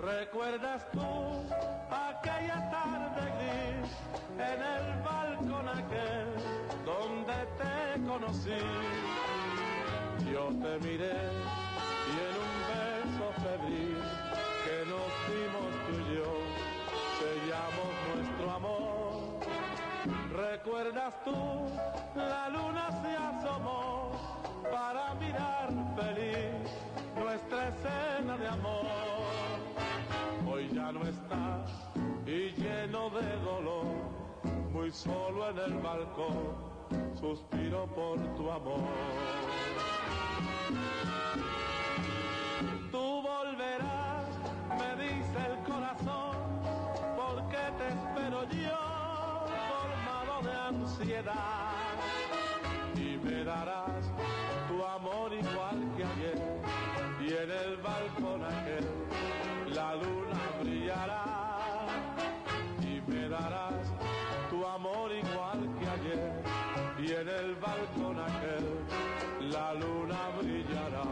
[0.00, 1.25] ¿Recuerdas tú
[8.16, 8.50] te conocí?
[10.32, 11.16] Yo te miré
[12.06, 13.98] y en un beso febril
[14.64, 16.32] que nos dimos tú y yo
[17.18, 19.12] sellamos nuestro amor.
[20.32, 21.36] ¿Recuerdas tú?
[22.16, 24.12] La luna se asomó
[24.70, 26.70] para mirar feliz
[27.16, 28.86] nuestra escena de amor.
[30.48, 31.64] Hoy ya no está
[32.26, 33.86] y lleno de dolor,
[34.72, 36.65] muy solo en el balcón,
[37.18, 38.80] suspiro por tu amor.
[42.90, 44.26] Tú volverás,
[44.78, 46.36] me dice el corazón,
[47.16, 48.82] porque te espero yo,
[49.70, 51.72] colmado de ansiedad.
[52.94, 54.10] Y me darás
[54.68, 56.40] tu amor igual que ayer,
[57.20, 58.86] y en el balcón aquel
[59.74, 61.24] la luna brillará.
[62.82, 63.92] Y me darás
[64.48, 65.55] tu amor igual
[67.06, 71.04] y en el balcón aquel la luna brillará.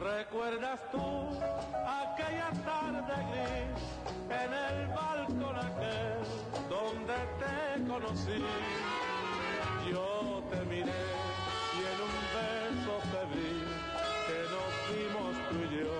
[0.00, 1.40] ¿Recuerdas tú
[1.86, 3.77] aquella tarde gris
[8.00, 8.42] conocí?
[9.90, 11.04] Yo te miré
[11.76, 13.64] y en un beso febril
[14.26, 15.96] que nos dimos tú y yo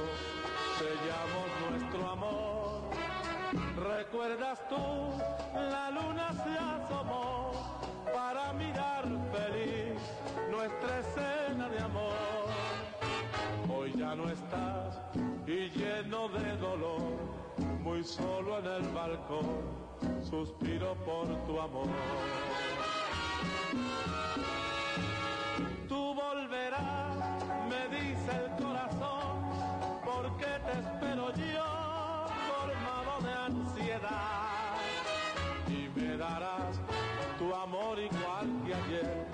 [0.79, 2.83] sellamos nuestro amor.
[3.77, 4.77] ¿Recuerdas tú?
[5.55, 7.53] La luna se asomó
[8.13, 10.01] para mirar feliz
[10.51, 12.13] nuestra escena de amor.
[13.75, 15.01] Hoy ya no estás
[15.47, 17.01] y lleno de dolor,
[17.83, 19.88] muy solo en el balcón,
[20.23, 21.89] suspiro por tu amor.
[25.89, 29.51] Tú volverás, me dice el corazón,
[30.05, 34.77] porque te espero yo, formado de ansiedad.
[35.69, 36.81] Y me darás
[37.39, 39.27] tu amor igual que ayer,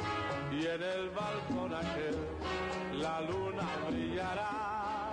[0.52, 2.18] y en el balcón aquel
[3.00, 5.12] la luna brillará.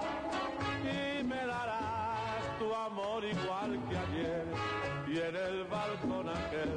[0.84, 3.91] Y me darás tu amor igual que
[5.12, 6.72] y en el balcón aquel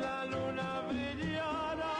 [0.00, 1.96] la luna brillará.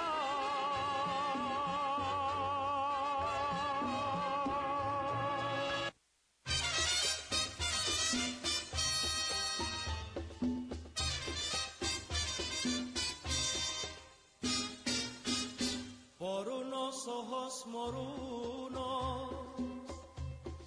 [16.19, 19.33] Por unos ojos morunos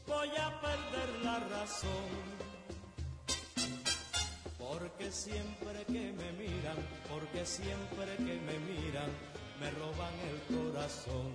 [0.05, 2.40] voy a perder la razón.
[4.71, 6.77] Porque siempre que me miran,
[7.09, 9.09] porque siempre que me miran,
[9.59, 11.33] me roban el corazón.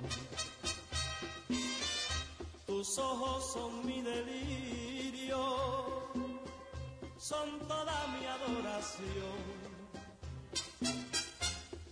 [2.66, 5.38] Tus ojos son mi delirio,
[7.18, 9.38] son toda mi adoración.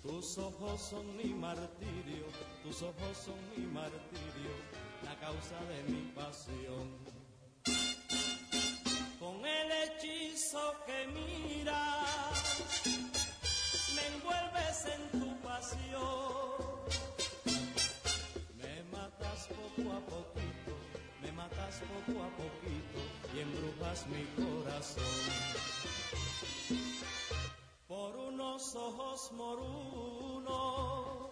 [0.03, 2.25] Tus ojos son mi martirio,
[2.63, 4.55] tus ojos son mi martirio,
[5.03, 7.05] la causa de mi pasión.
[9.45, 12.39] El hechizo que miras,
[13.95, 16.55] me envuelves en tu pasión.
[18.57, 20.73] Me matas poco a poquito,
[21.23, 23.01] me matas poco a poquito
[23.35, 25.05] y embrujas mi corazón
[27.87, 31.31] por unos ojos morunos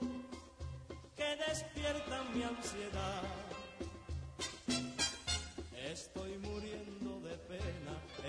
[1.16, 3.22] que despiertan mi ansiedad.
[5.92, 7.01] Estoy muriendo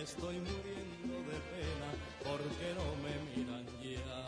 [0.02, 1.90] estoy muriendo de pena,
[2.24, 4.24] porque no me miran ya.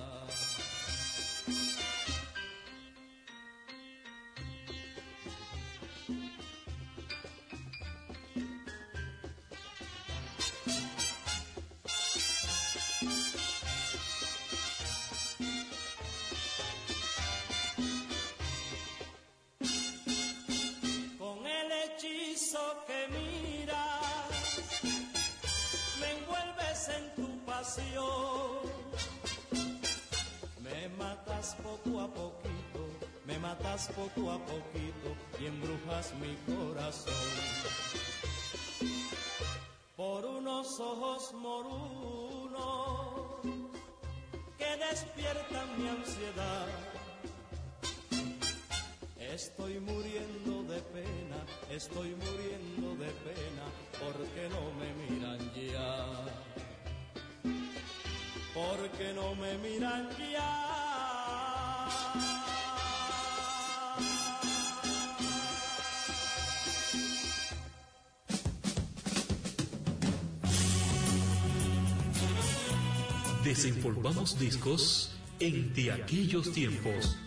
[30.60, 32.88] Me matas poco a poquito,
[33.26, 37.14] me matas poco a poquito y embrujas mi corazón.
[39.96, 42.56] Por unos ojos morunos
[44.58, 46.68] que despiertan mi ansiedad.
[49.20, 53.66] Estoy muriendo de pena, estoy muriendo de pena,
[54.00, 56.55] porque no me miran ya.
[58.54, 60.66] Porque no me miran ya.
[73.44, 77.18] Desenvolvamos discos en de aquellos tiempos.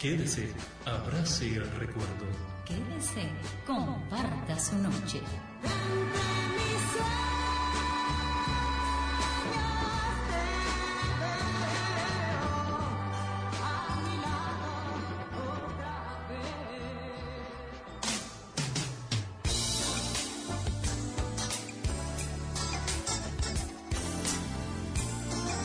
[0.00, 0.48] Quédese,
[0.86, 2.24] abrace el recuerdo.
[2.64, 3.28] Quédese,
[3.66, 5.20] comparta su noche.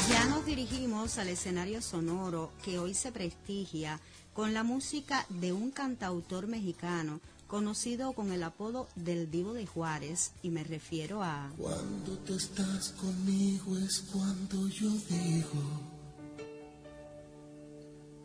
[0.10, 3.98] Ya nos dirigimos al escenario sonoro que hoy se prestigia
[4.36, 10.34] con la música de un cantautor mexicano conocido con el apodo del Divo de Juárez
[10.44, 15.62] y me refiero a Cuando tú estás conmigo es cuando yo digo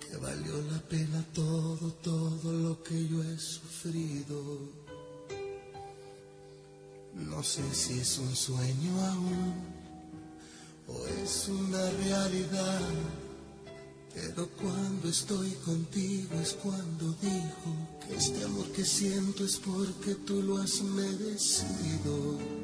[0.01, 4.59] que valió la pena todo, todo lo que yo he sufrido.
[7.15, 9.55] No sé si es un sueño aún
[10.89, 12.81] o es una realidad,
[14.15, 20.43] pero cuando estoy contigo es cuando digo que este amor que siento es porque tú
[20.43, 22.60] lo has merecido.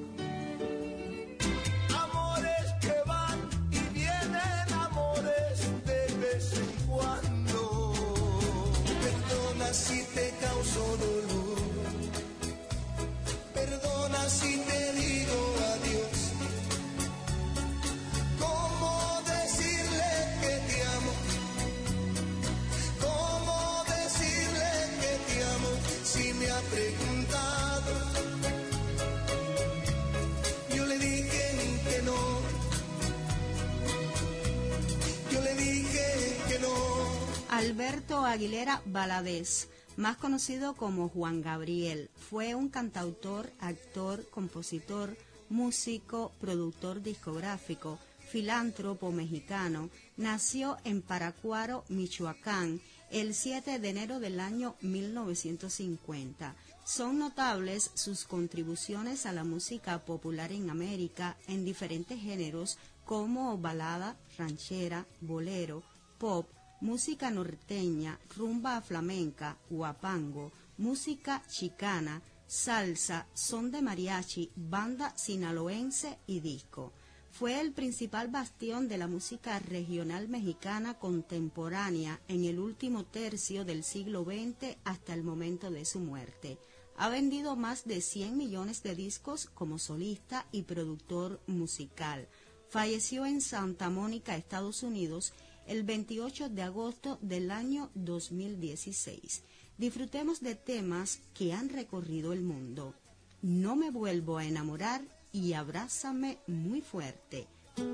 [39.07, 45.17] Valadez, más conocido como Juan Gabriel, fue un cantautor, actor, compositor,
[45.49, 49.91] músico, productor discográfico, filántropo mexicano.
[50.17, 52.81] Nació en Paracuaro, Michoacán,
[53.13, 56.57] el 7 de enero del año 1950.
[56.85, 64.17] Son notables sus contribuciones a la música popular en América en diferentes géneros como balada,
[64.37, 65.85] ranchera, bolero,
[66.19, 66.49] pop,
[66.81, 76.93] música norteña, rumba flamenca, guapango, música chicana, salsa, son de mariachi, banda sinaloense y disco.
[77.31, 83.85] Fue el principal bastión de la música regional mexicana contemporánea en el último tercio del
[83.85, 86.59] siglo XX hasta el momento de su muerte.
[86.97, 92.27] Ha vendido más de 100 millones de discos como solista y productor musical.
[92.71, 95.35] Falleció en Santa Mónica, Estados Unidos,
[95.67, 99.43] el 28 de agosto del año 2016.
[99.79, 102.95] Disfrutemos de temas que han recorrido el mundo.
[103.43, 105.03] No me vuelvo a enamorar
[105.33, 107.47] y abrázame muy fuerte.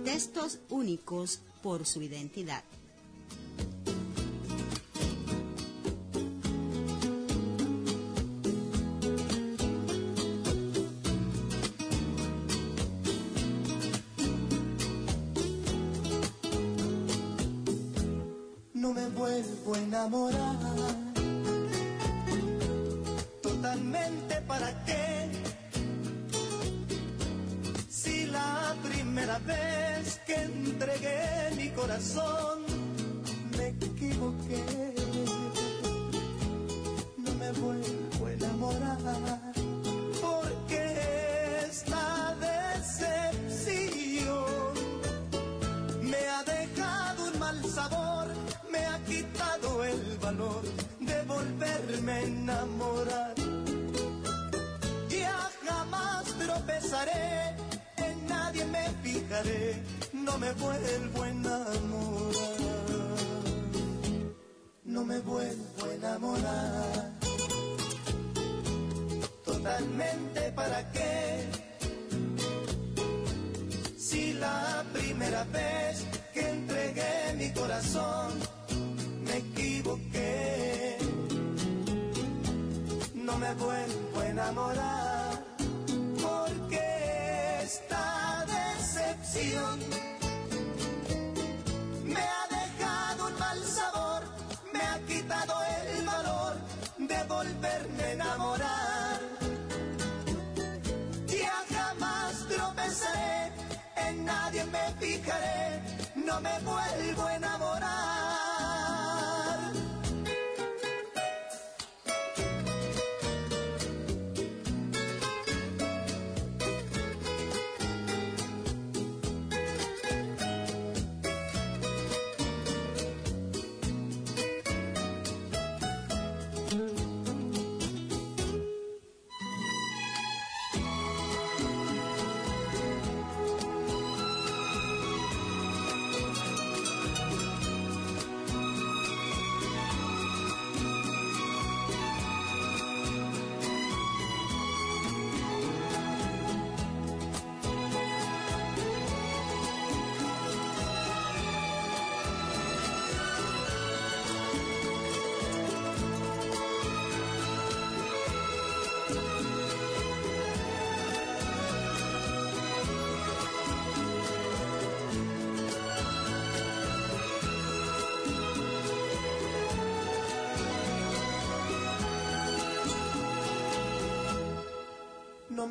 [0.04, 2.62] Textos únicos por su identidad.
[19.76, 20.56] Enamorar.
[23.42, 25.28] Totalmente para qué.
[27.88, 32.62] Si la primera vez que entregué mi corazón
[33.56, 35.01] me equivoqué.
[60.33, 61.32] No me vuelvo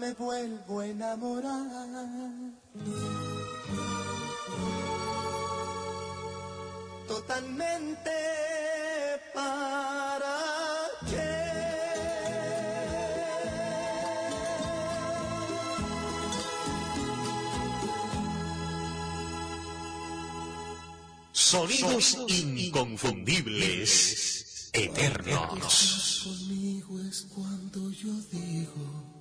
[0.01, 1.67] me vuelvo a enamorar.
[7.07, 8.11] Totalmente
[9.35, 10.39] para
[11.07, 11.29] qué.
[21.31, 26.23] Sonidos inconfundibles, eternos.
[26.23, 29.20] conmigo es cuando yo digo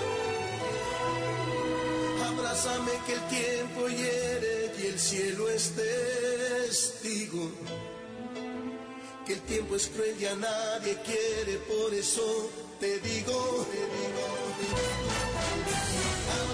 [2.63, 7.49] Abrázame que el tiempo hiere y el cielo es testigo.
[9.25, 14.25] Que el tiempo es cruel y a nadie quiere, por eso te digo, te digo.
[16.29, 16.50] Abrázame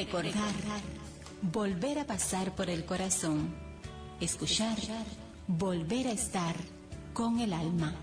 [0.00, 0.54] Recordar.
[1.42, 3.54] Volver a pasar por el corazón.
[4.18, 4.78] Escuchar.
[5.46, 6.56] Volver a estar
[7.12, 7.94] con el alma.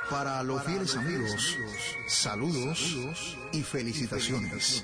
[0.09, 1.59] Para los fieles amigos,
[2.07, 2.97] saludos
[3.53, 4.83] y felicitaciones.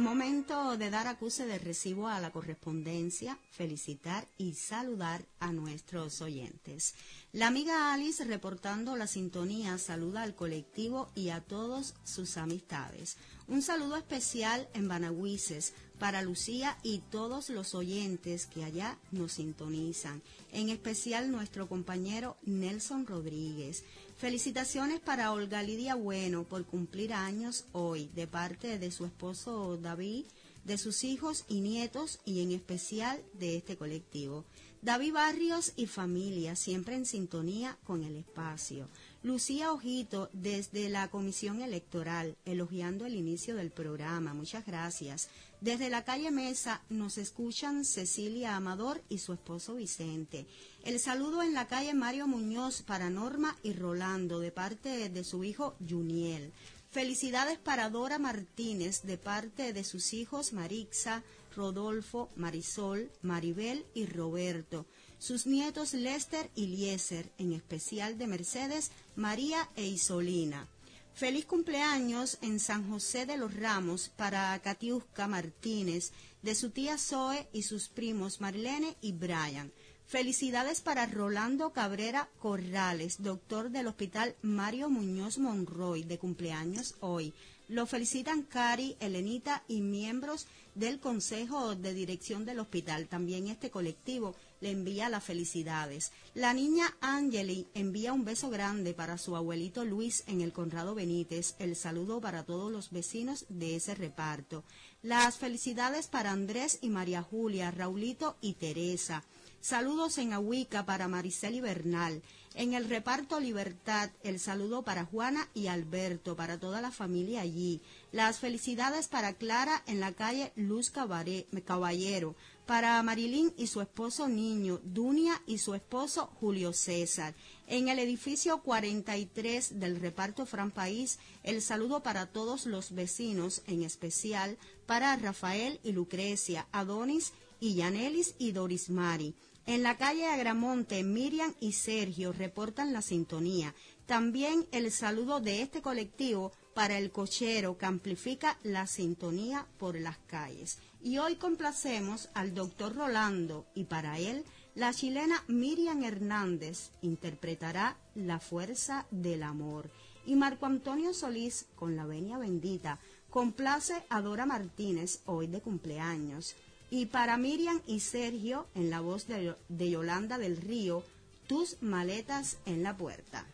[0.00, 6.94] Momento de dar acuse de recibo a la correspondencia, felicitar y saludar a nuestros oyentes.
[7.32, 13.18] La amiga Alice, reportando la sintonía, saluda al colectivo y a todos sus amistades.
[13.46, 20.22] Un saludo especial en Banagüises para Lucía y todos los oyentes que allá nos sintonizan,
[20.50, 23.84] en especial nuestro compañero Nelson Rodríguez.
[24.20, 30.26] Felicitaciones para Olga Lidia Bueno por cumplir años hoy, de parte de su esposo David,
[30.62, 34.44] de sus hijos y nietos y en especial de este colectivo.
[34.82, 38.88] David Barrios y familia, siempre en sintonía con el espacio.
[39.22, 44.34] Lucía Ojito, desde la Comisión Electoral, elogiando el inicio del programa.
[44.34, 45.30] Muchas gracias.
[45.60, 50.46] Desde la calle Mesa nos escuchan Cecilia Amador y su esposo Vicente.
[50.84, 55.44] El saludo en la calle Mario Muñoz para Norma y Rolando de parte de su
[55.44, 56.50] hijo Juniel.
[56.90, 61.22] Felicidades para Dora Martínez de parte de sus hijos Marixa,
[61.54, 64.86] Rodolfo, Marisol, Maribel y Roberto.
[65.18, 70.66] Sus nietos Lester y Lieser, en especial de Mercedes, María e Isolina.
[71.14, 77.46] Feliz cumpleaños en San José de los Ramos para Katiuska Martínez, de su tía Zoe
[77.52, 79.70] y sus primos Marlene y Brian.
[80.06, 87.32] Felicidades para Rolando Cabrera Corrales, doctor del Hospital Mario Muñoz Monroy, de cumpleaños hoy.
[87.68, 93.06] Lo felicitan Cari, Elenita y miembros del Consejo de Dirección del Hospital.
[93.06, 96.12] También este colectivo le envía las felicidades.
[96.34, 101.54] La niña Angeli envía un beso grande para su abuelito Luis en el Conrado Benítez.
[101.58, 104.64] El saludo para todos los vecinos de ese reparto.
[105.02, 109.24] Las felicidades para Andrés y María Julia, Raulito y Teresa.
[109.62, 112.22] Saludos en Ahuica para Mariceli Bernal.
[112.54, 117.80] En el reparto Libertad, el saludo para Juana y Alberto, para toda la familia allí.
[118.10, 122.34] Las felicidades para Clara en la calle Luz Caballero,
[122.70, 127.34] para Marilín y su esposo Niño, Dunia y su esposo Julio César.
[127.66, 133.82] En el edificio 43 del reparto Fran País, el saludo para todos los vecinos, en
[133.82, 134.56] especial
[134.86, 139.34] para Rafael y Lucrecia, Adonis y Yanelis y Doris Mari.
[139.66, 143.74] En la calle Agramonte, Miriam y Sergio reportan la sintonía.
[144.06, 150.18] También el saludo de este colectivo para el cochero que amplifica la sintonía por las
[150.28, 150.78] calles.
[151.02, 154.44] Y hoy complacemos al doctor Rolando y para él
[154.74, 159.90] la chilena Miriam Hernández interpretará La fuerza del amor.
[160.26, 162.98] Y Marco Antonio Solís con la venia bendita
[163.30, 166.54] complace a Dora Martínez hoy de cumpleaños.
[166.90, 171.02] Y para Miriam y Sergio, en la voz de, de Yolanda del Río,
[171.46, 173.46] tus maletas en la puerta.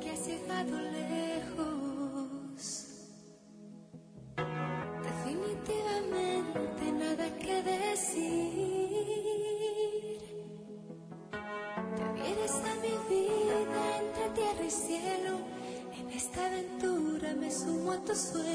[0.00, 2.60] Que has llegado lejos.
[5.02, 8.96] Definitivamente nada que decir.
[11.96, 15.34] Te vieres a mi vida entre tierra y cielo.
[15.98, 18.45] En esta aventura me sumo a tu sueño.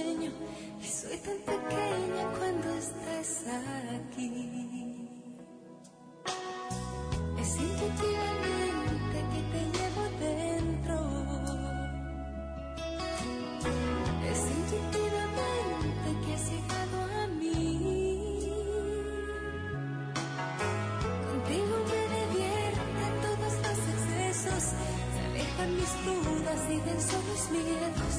[26.78, 28.16] Los miedos.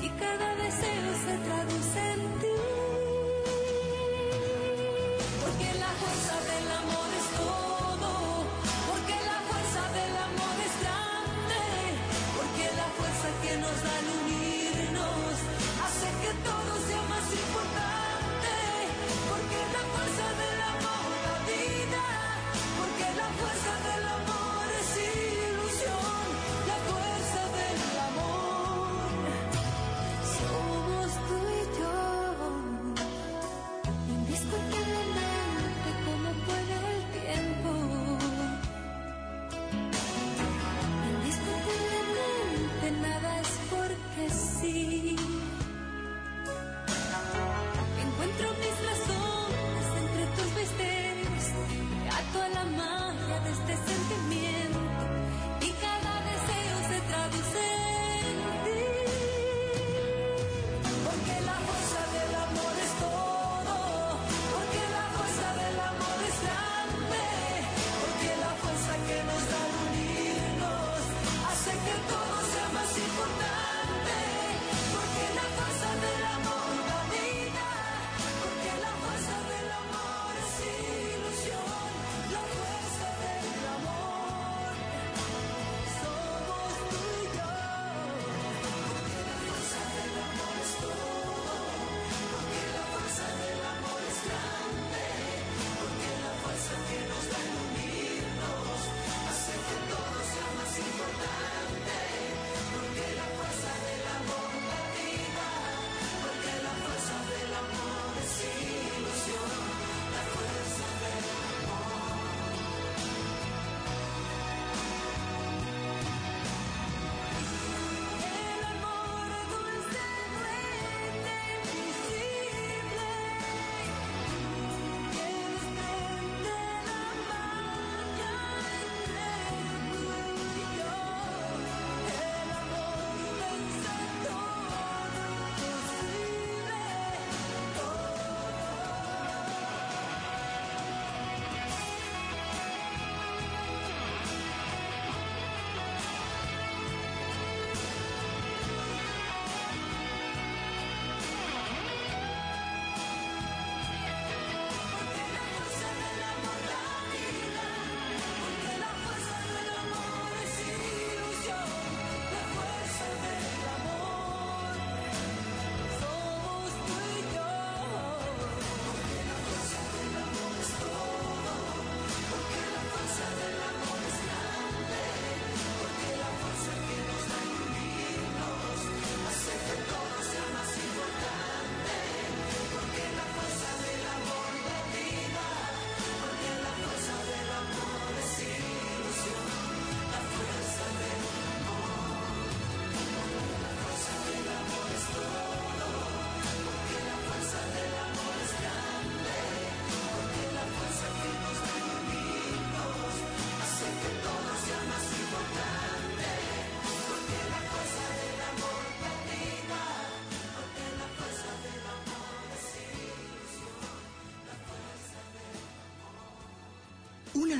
[0.00, 1.61] Y cada deseo se traduce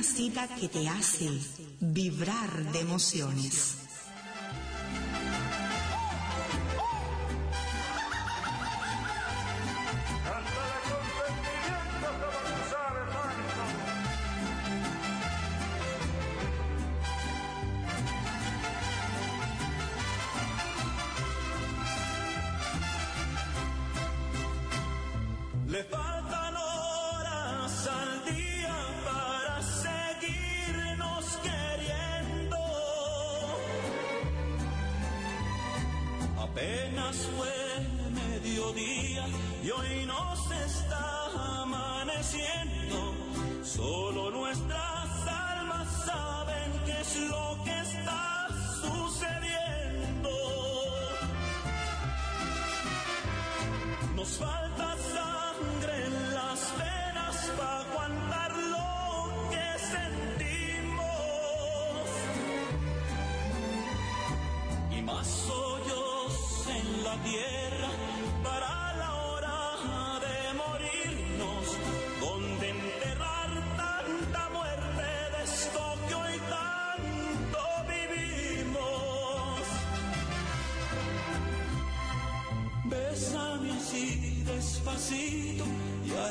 [0.03, 1.29] Cita que te hace
[1.79, 3.82] vibrar de emociones.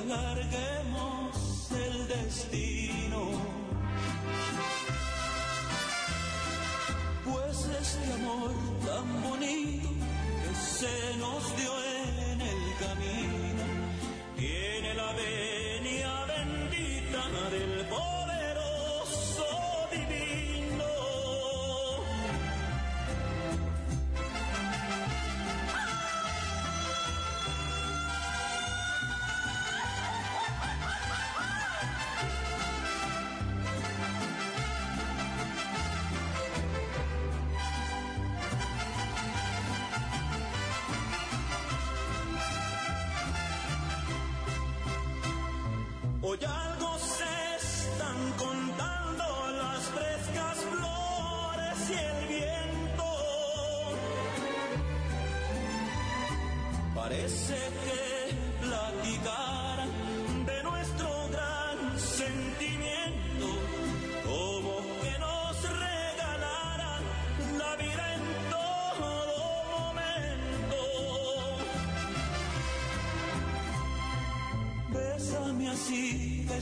[0.01, 0.72] larga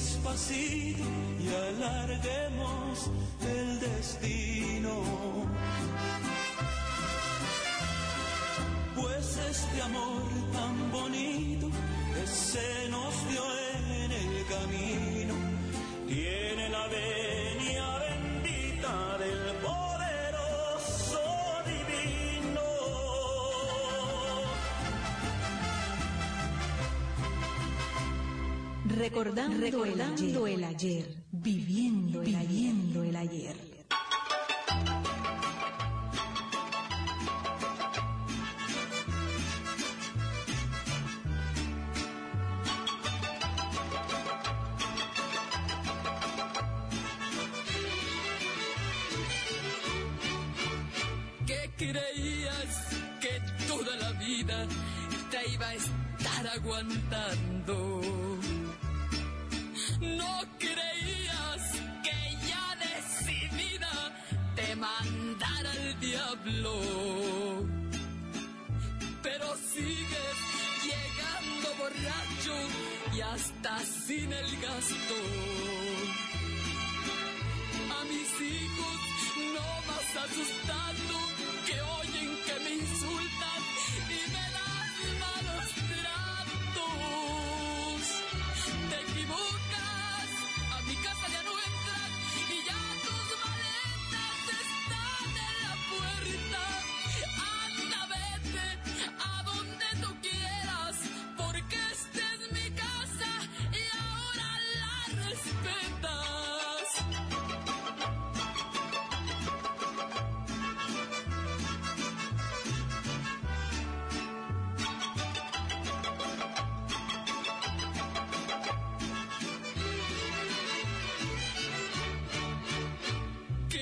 [0.00, 1.04] despacito
[1.38, 5.02] y alarguemos el destino.
[8.96, 10.29] Pues este amor
[28.96, 31.06] Recordando, el ayer.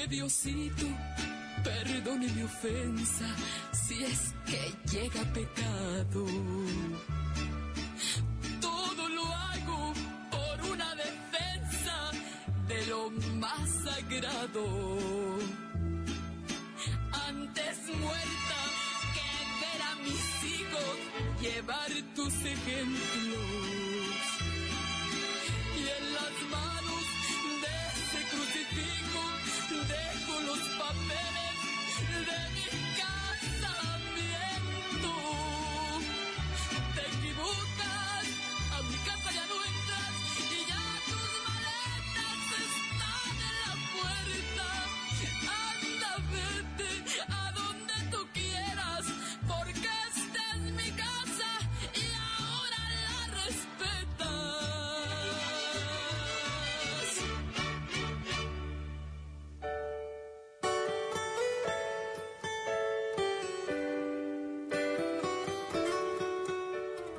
[0.08, 0.86] Diosito,
[1.62, 3.26] perdone mi ofensa
[3.72, 6.24] si es que llega pecado.
[8.58, 9.92] Todo lo hago
[10.30, 12.10] por una defensa
[12.68, 14.87] de lo más sagrado.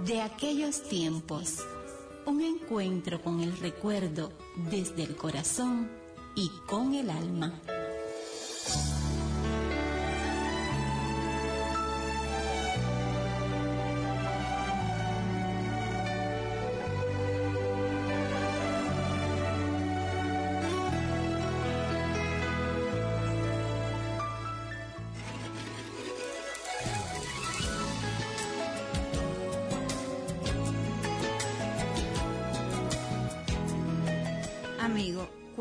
[0.10, 1.60] de aquellos tiempos,
[2.26, 4.32] un encuentro con el recuerdo
[4.72, 5.88] desde el corazón
[6.36, 7.62] y con el alma.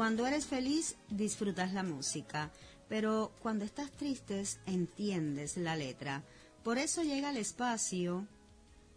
[0.08, 2.50] Cuando eres feliz disfrutas la música,
[2.88, 6.24] pero cuando estás triste entiendes la letra.
[6.64, 8.26] Por eso llega el espacio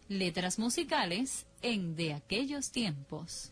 [0.07, 3.51] Letras musicales en De aquellos tiempos.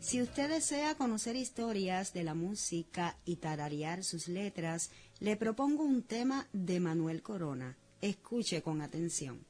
[0.00, 6.02] Si usted desea conocer historias de la música y tararear sus letras, le propongo un
[6.02, 7.76] tema de Manuel Corona.
[8.00, 9.44] Escuche con atención.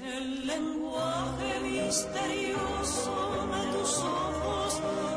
[0.00, 5.09] El lenguaje misterioso de tus ojos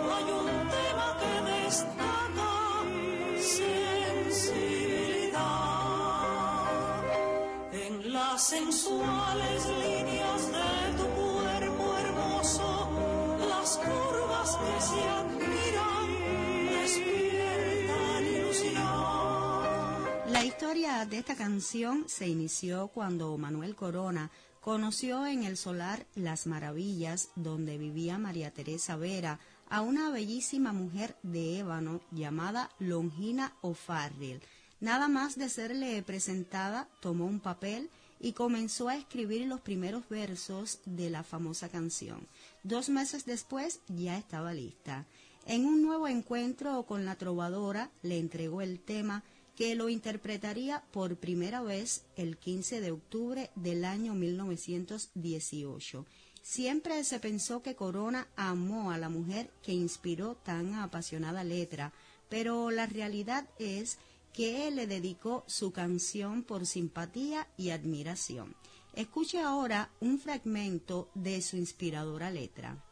[8.44, 12.90] sensuales líneas de tu cuerpo hermoso
[13.48, 16.10] las curvas que se admiran
[18.36, 18.84] ilusión
[20.28, 24.30] La historia de esta canción se inició cuando Manuel Corona
[24.60, 29.40] conoció en el solar Las Maravillas, donde vivía María Teresa Vera,
[29.70, 34.42] a una bellísima mujer de ébano llamada Longina O'Farrill.
[34.82, 37.90] Nada más de serle presentada, tomó un papel
[38.24, 42.26] y comenzó a escribir los primeros versos de la famosa canción.
[42.64, 45.06] Dos meses después ya estaba lista.
[45.46, 49.26] En un nuevo encuentro con la trovadora le entregó el tema
[49.58, 56.06] que lo interpretaría por primera vez el 15 de octubre del año 1918.
[56.42, 61.92] Siempre se pensó que Corona amó a la mujer que inspiró tan apasionada letra,
[62.30, 63.98] pero la realidad es
[64.34, 68.56] que él le dedicó su canción por simpatía y admiración.
[68.94, 72.84] Escuche ahora un fragmento de su inspiradora letra.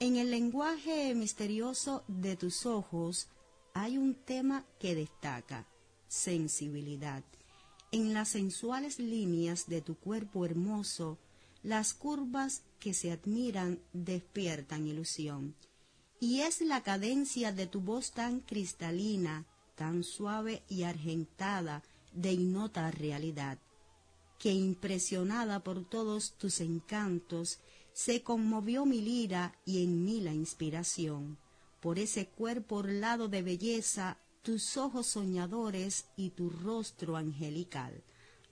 [0.00, 3.28] En el lenguaje misterioso de tus ojos
[3.74, 5.66] hay un tema que destaca,
[6.08, 7.24] sensibilidad.
[7.92, 11.18] En las sensuales líneas de tu cuerpo hermoso,
[11.62, 15.54] las curvas que se admiran despiertan ilusión.
[16.20, 22.90] Y es la cadencia de tu voz tan cristalina, tan suave y argentada, de ignota
[22.90, 23.58] realidad,
[24.38, 27.58] que impresionada por todos tus encantos,
[27.92, 31.38] se conmovió mi lira y en mí la inspiración
[31.84, 38.02] por ese cuerpo orlado de belleza, tus ojos soñadores y tu rostro angelical.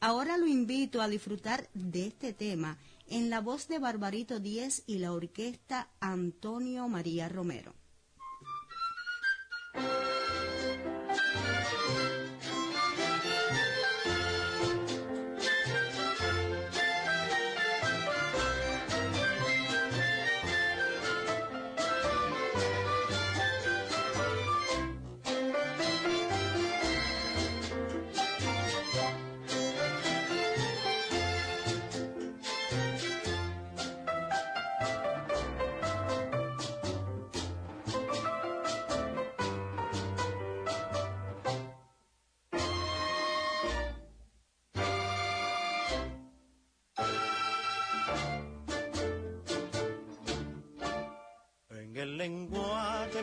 [0.01, 2.77] Ahora lo invito a disfrutar de este tema
[3.09, 7.73] en la voz de Barbarito Díez y la orquesta Antonio María Romero.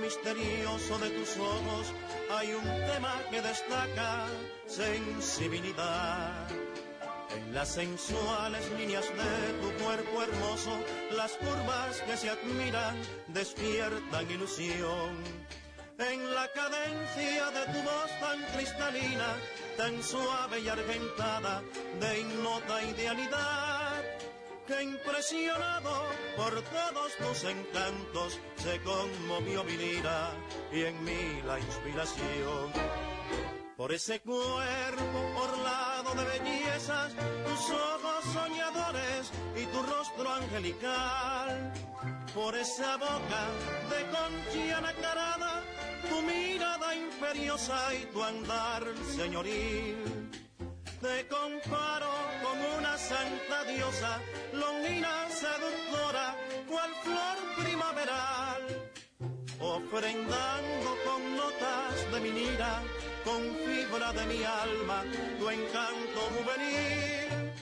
[0.09, 1.93] Misterioso de tus ojos
[2.31, 4.25] hay un tema que destaca
[4.65, 6.47] sensibilidad.
[7.37, 10.73] En las sensuales líneas de tu cuerpo hermoso,
[11.15, 12.95] las curvas que se admiran
[13.27, 15.11] despiertan ilusión.
[15.99, 19.29] En la cadencia de tu voz tan cristalina,
[19.77, 21.61] tan suave y argentada,
[21.99, 23.68] de ignota idealidad,
[24.69, 26.05] que impresionado
[26.37, 30.29] por todos tus encantos se conmovió mi lira
[30.71, 32.71] y en mí la inspiración.
[33.75, 41.73] Por ese cuerpo orlado de bellezas, tus ojos soñadores y tu rostro angelical.
[42.35, 43.43] Por esa boca
[43.89, 45.63] de concha nacarada,
[46.07, 48.83] tu mirada imperiosa y tu andar
[49.15, 50.48] señoril.
[51.01, 52.11] Te comparo
[52.43, 54.19] con una santa diosa,
[54.51, 56.35] longina seductora,
[56.67, 58.91] cual flor primaveral,
[59.61, 62.81] ofrendando con notas de mi lira,
[63.23, 65.05] con fibra de mi alma,
[65.39, 67.53] tu encanto juvenil,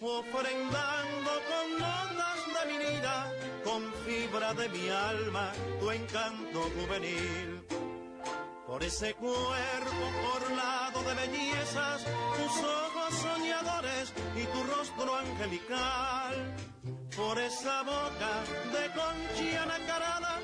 [0.00, 3.30] ofrendando con notas de mi lira,
[3.62, 7.89] con fibra de mi alma, tu encanto juvenil.
[8.70, 10.06] Por ese cuerpo
[10.36, 16.54] orlado de bellezas, tus ojos soñadores y tu rostro angelical.
[17.16, 18.32] Por esa boca
[18.70, 20.38] de concha nacarada,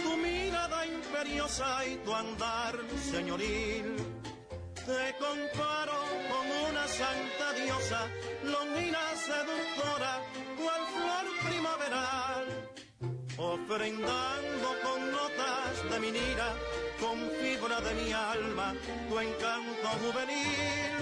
[0.00, 2.78] tu mirada imperiosa y tu andar
[3.10, 3.96] señoril.
[4.74, 5.98] Te comparo
[6.30, 8.06] con una santa diosa,
[8.44, 10.20] longina seductora,
[10.56, 12.46] cual flor primaveral,
[13.38, 15.02] ofrendando con
[15.90, 16.12] de mi
[17.02, 18.74] con fibra de mi alma,
[19.08, 20.94] tu encanto juvenil.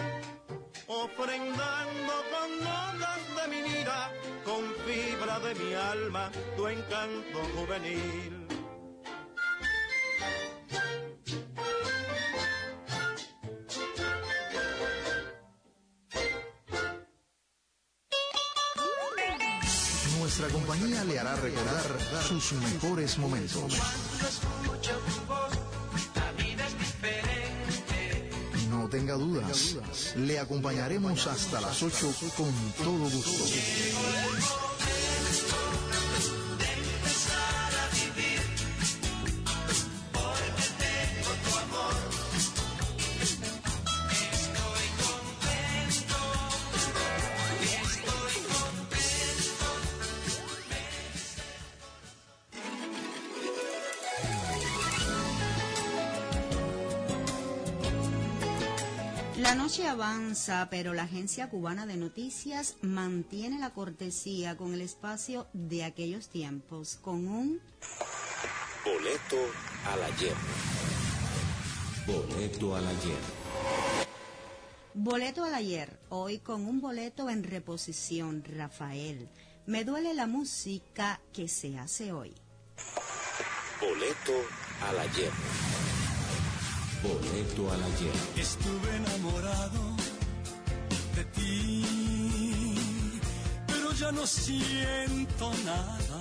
[0.86, 4.10] Ofrendando con notas de mi nina,
[4.42, 8.40] con fibra de mi alma, tu encanto juvenil.
[20.18, 23.74] Nuestra compañía le hará recordar sus mejores momentos.
[28.90, 29.76] Tenga dudas,
[30.16, 32.52] le acompañaremos hasta las 8 con
[32.84, 33.44] todo gusto.
[59.50, 65.48] La noche avanza, pero la Agencia Cubana de Noticias mantiene la cortesía con el espacio
[65.52, 67.60] de aquellos tiempos, con un
[68.84, 69.36] Boleto
[69.86, 70.34] al ayer.
[72.06, 73.18] Boleto al ayer.
[74.94, 79.28] boleto al ayer, hoy con un boleto en reposición, Rafael.
[79.66, 82.32] Me duele la música que se hace hoy.
[83.80, 84.32] Boleto
[84.88, 85.32] al ayer.
[87.02, 88.12] Boleto al ayer.
[88.36, 89.96] Estuve enamorado
[91.16, 92.74] de ti,
[93.66, 96.20] pero ya no siento nada,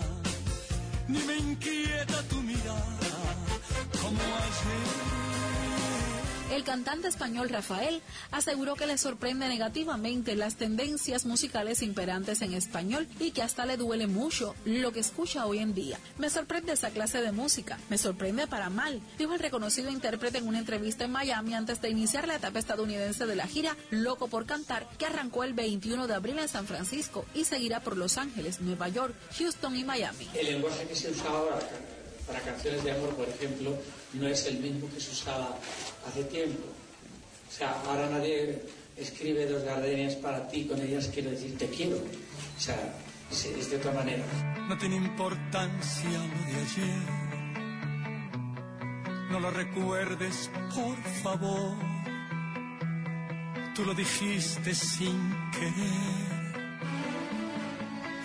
[1.07, 3.13] ni me inquieta tu mirada
[4.01, 5.28] como ayer.
[6.51, 8.01] El cantante español Rafael
[8.31, 13.77] aseguró que le sorprende negativamente las tendencias musicales imperantes en español y que hasta le
[13.77, 15.99] duele mucho lo que escucha hoy en día.
[16.17, 20.47] Me sorprende esa clase de música, me sorprende para mal, dijo el reconocido intérprete en
[20.47, 24.47] una entrevista en Miami antes de iniciar la etapa estadounidense de la gira Loco por
[24.47, 28.59] Cantar, que arrancó el 21 de abril en San Francisco y seguirá por Los Ángeles,
[28.59, 30.27] Nueva York, Houston y Miami.
[30.33, 31.59] El lenguaje que se ahora
[32.29, 33.75] para canciones de amor, por ejemplo,
[34.13, 35.57] no es el mismo que se usaba
[36.07, 36.63] hace tiempo.
[37.47, 38.61] O sea, ahora nadie
[38.95, 41.97] escribe dos gardenias para ti, con ellas quiero decir te quiero.
[41.97, 42.77] O sea,
[43.31, 44.23] es, de otra manera.
[44.67, 47.29] No tiene importancia lo de ayer.
[49.31, 51.75] No lo recuerdes, por favor.
[53.73, 56.29] Tú lo dijiste sin querer.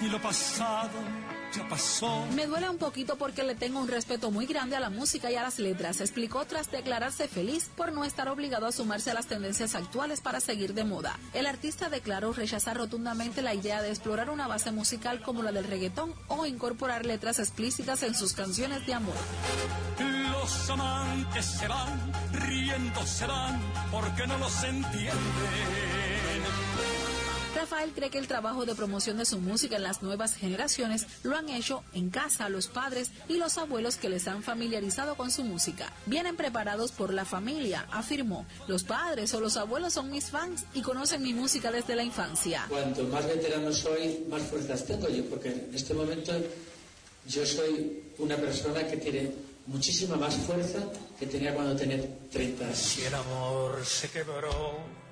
[0.03, 1.14] Y lo pasado
[1.57, 2.27] ya pasó.
[2.35, 5.37] Me duele un poquito porque le tengo un respeto muy grande a la música y
[5.37, 9.27] a las letras, explicó tras declararse feliz por no estar obligado a sumarse a las
[9.27, 11.19] tendencias actuales para seguir de moda.
[11.33, 15.67] El artista declaró rechazar rotundamente la idea de explorar una base musical como la del
[15.67, 19.15] reggaetón o incorporar letras explícitas en sus canciones de amor.
[19.99, 23.61] Los amantes se van, riendo se van,
[23.91, 26.14] porque no los entienden.
[27.55, 31.37] Rafael cree que el trabajo de promoción de su música en las nuevas generaciones lo
[31.37, 35.45] han hecho en casa los padres y los abuelos que les han familiarizado con su
[35.45, 35.93] música.
[36.07, 38.45] Vienen preparados por la familia, afirmó.
[38.67, 42.67] Los padres o los abuelos son mis fans y conocen mi música desde la infancia.
[42.69, 46.33] Cuanto más veterano soy, más fuerzas tengo yo, porque en este momento
[47.27, 49.33] yo soy una persona que tiene
[49.67, 50.81] muchísima más fuerza
[51.19, 51.99] que tenía cuando tenía
[52.31, 52.79] 30 años.
[52.79, 55.05] Si el amor se quebró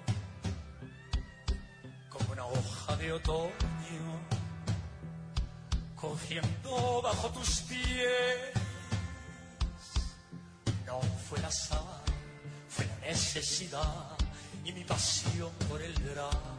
[2.53, 4.07] hoja de otoño,
[5.97, 8.53] cogiendo bajo tus pies.
[10.87, 12.03] No fue la sal,
[12.69, 14.22] fue la necesidad
[14.65, 16.53] y mi pasión por el drama.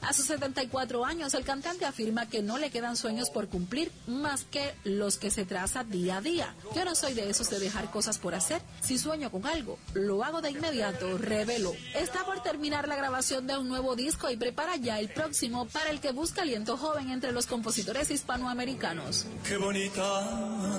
[0.00, 4.44] A sus 74 años, el cantante afirma que no le quedan sueños por cumplir más
[4.44, 6.54] que los que se traza día a día.
[6.74, 8.62] Yo no soy de esos de dejar cosas por hacer.
[8.80, 11.72] Si sueño con algo, lo hago de inmediato, revelo.
[11.94, 15.90] Está por terminar la grabación de un nuevo disco y prepara ya el próximo para
[15.90, 19.26] el que busca aliento joven entre los compositores hispanoamericanos.
[19.46, 20.02] Qué bonita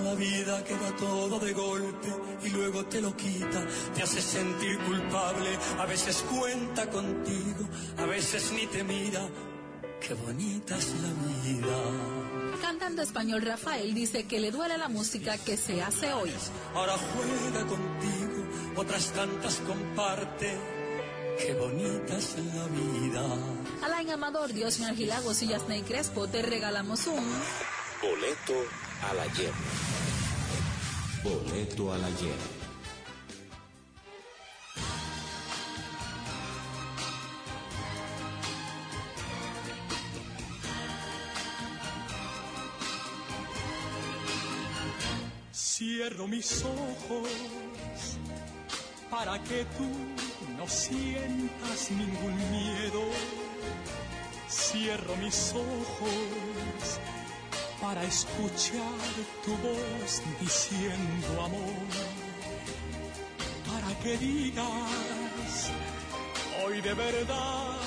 [0.03, 2.07] la vida que da todo de golpe
[2.43, 7.67] y luego te lo quita, te hace sentir culpable, a veces cuenta contigo,
[7.97, 9.27] a veces ni te mira.
[9.99, 11.09] Qué bonita es la
[11.43, 12.57] vida.
[12.61, 16.31] Cantante español Rafael dice que le duele la música que se hace hoy.
[16.73, 20.57] Ahora juega contigo, otras tantas comparte.
[21.39, 23.21] Qué bonita es la vida.
[23.83, 27.25] Alain Amador, Dios Gilagos y Yasney Crespo te regalamos un
[28.01, 28.53] Boleto
[29.09, 29.51] al ayer.
[31.23, 32.60] Boleto al ayer.
[32.60, 32.60] Si
[45.81, 47.27] Cierro mis ojos
[49.09, 49.89] para que tú
[50.55, 53.01] no sientas ningún miedo.
[54.47, 56.99] Cierro mis ojos
[57.81, 59.09] para escuchar
[59.43, 61.89] tu voz diciendo amor.
[63.65, 65.71] Para que digas
[66.63, 67.79] hoy de verdad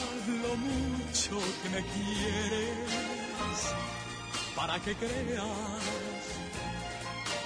[0.42, 2.74] lo mucho que me quieres.
[4.56, 5.84] Para que creas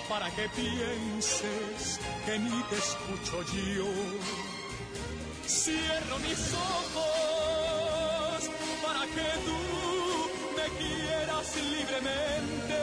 [0.09, 3.43] para que pienses que ni te escucho
[3.76, 3.90] yo.
[5.47, 8.51] Cierro mis ojos
[8.85, 9.59] para que tú
[10.56, 12.82] me quieras libremente,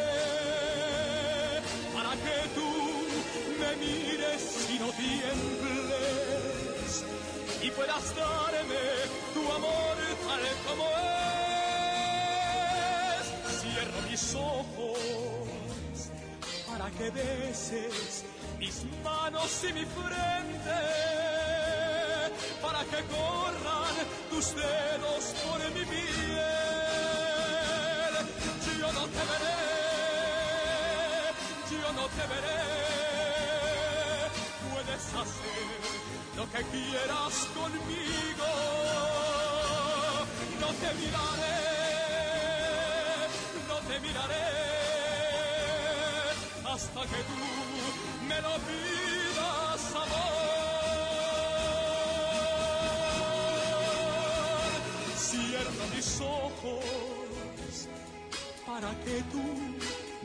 [1.96, 2.70] para que tú
[3.60, 6.26] me mires y no tiembles
[7.62, 8.86] y puedas darme
[9.34, 9.98] tu amor
[10.28, 10.86] tal como
[13.10, 13.26] es.
[13.62, 15.45] Cierro mis ojos
[16.78, 18.26] para que beses
[18.60, 20.82] mis manos y mi frente,
[22.62, 23.96] para que corran
[24.30, 26.36] tus dedos por mi piel.
[28.80, 29.60] Yo no te veré,
[31.72, 32.62] yo no te veré,
[34.70, 35.68] puedes hacer
[36.36, 38.52] lo que quieras conmigo,
[40.60, 41.58] no te miraré,
[43.70, 44.55] no te miraré
[46.86, 47.40] hasta que tú
[48.30, 50.36] me lo pidas, amor.
[55.18, 57.88] Cierro mis ojos
[58.66, 59.46] para que tú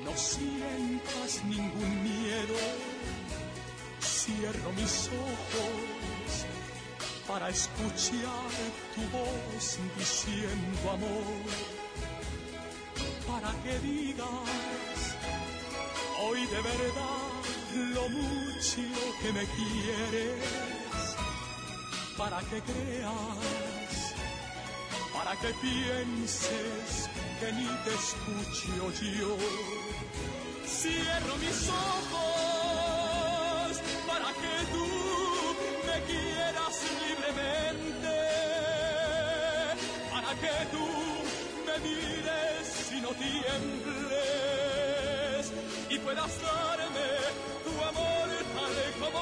[0.05, 2.59] no sientas ningún miedo.
[4.01, 6.47] Cierro mis ojos
[7.27, 8.51] para escuchar
[8.95, 11.49] tu voz diciendo amor.
[13.27, 14.70] Para que digas
[16.51, 17.43] de verdad
[17.95, 18.83] lo mucho
[19.23, 20.45] que me quieres,
[22.17, 24.15] para que creas,
[25.13, 27.09] para que pienses
[27.39, 29.37] que ni te escucho yo.
[30.67, 32.91] Cierro mis ojos
[34.07, 34.89] para que tú
[35.87, 36.75] me quieras
[37.07, 38.19] libremente,
[40.11, 40.87] para que tú
[41.67, 44.60] me mires y no tiembles
[45.91, 47.11] y puedas darme
[47.65, 49.21] tu amor tal como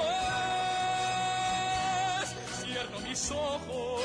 [2.23, 2.29] es.
[2.61, 4.03] Cierro mis ojos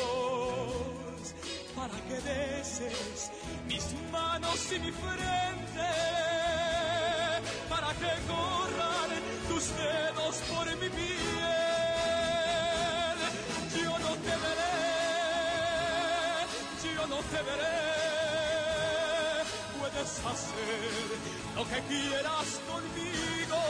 [1.76, 3.31] para que beses
[3.68, 5.90] mis manos y mi frente,
[7.69, 9.11] para que corran
[9.49, 11.19] tus dedos por mi piel.
[13.84, 14.77] Yo no te veré,
[16.95, 18.03] yo no te veré
[19.94, 20.22] puedes
[21.56, 23.61] lo que quieras conmigo.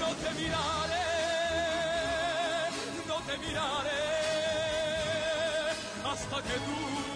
[0.00, 1.08] No te miraré,
[3.06, 4.02] no te miraré
[6.04, 7.11] hasta que tú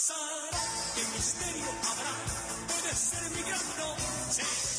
[0.00, 0.50] pasará?
[0.94, 2.12] ¿Qué misterio habrá?
[2.68, 4.69] Puede ser mi gran noche.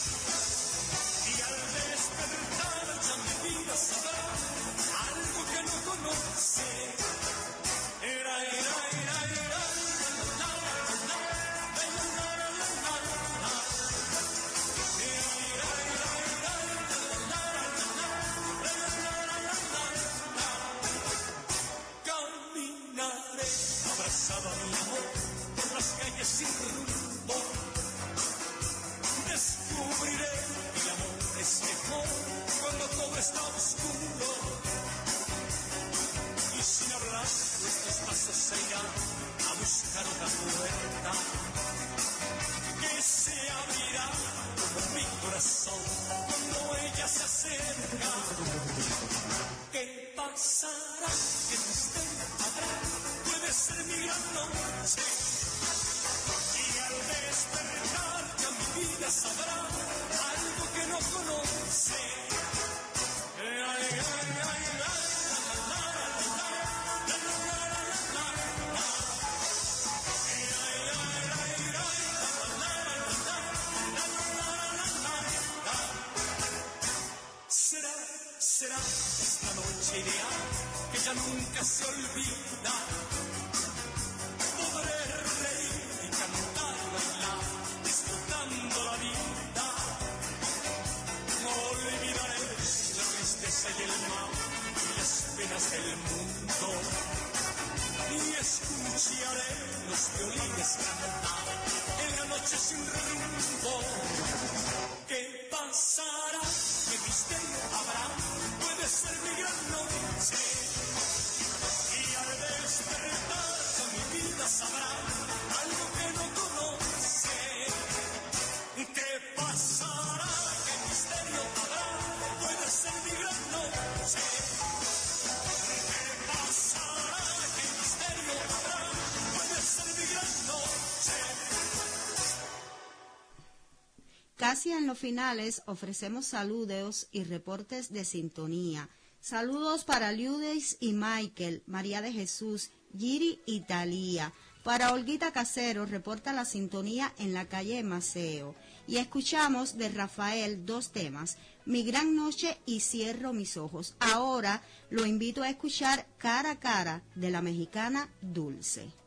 [135.02, 138.88] Finales ofrecemos saludos y reportes de sintonía.
[139.20, 144.32] Saludos para Liudis y Michael, María de Jesús, Giri y Talía.
[144.64, 148.56] Para Olguita Casero reporta la sintonía en la calle Maceo.
[148.88, 153.96] Y escuchamos de Rafael dos temas, Mi gran noche y Cierro mis ojos.
[154.00, 159.01] Ahora lo invito a escuchar Cara a Cara de la mexicana Dulce.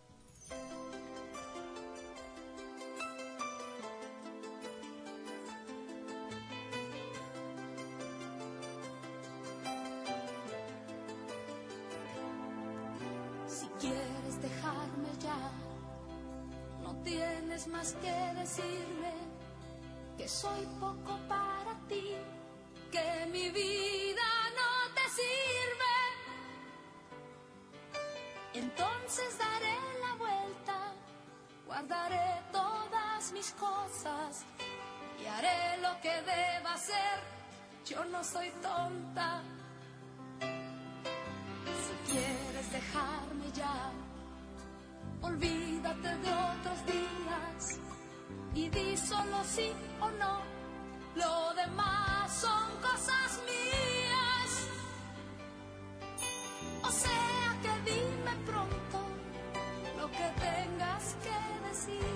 [17.65, 19.13] Tienes más que decirme
[20.17, 22.17] que soy poco para ti,
[22.91, 24.23] que mi vida
[24.59, 25.97] no te sirve.
[28.55, 30.93] Entonces daré la vuelta,
[31.67, 34.45] guardaré todas mis cosas
[35.21, 37.21] y haré lo que deba hacer.
[37.87, 39.43] Yo no soy tonta.
[41.85, 43.93] Si quieres dejarme ya,
[45.25, 47.81] olvídate de otros días
[48.55, 50.35] y di solo sí o no.
[51.17, 54.51] Lo demás son cosas mías.
[56.83, 58.99] O sea que dime pronto
[59.99, 61.39] lo que tengas que
[61.69, 62.15] decir.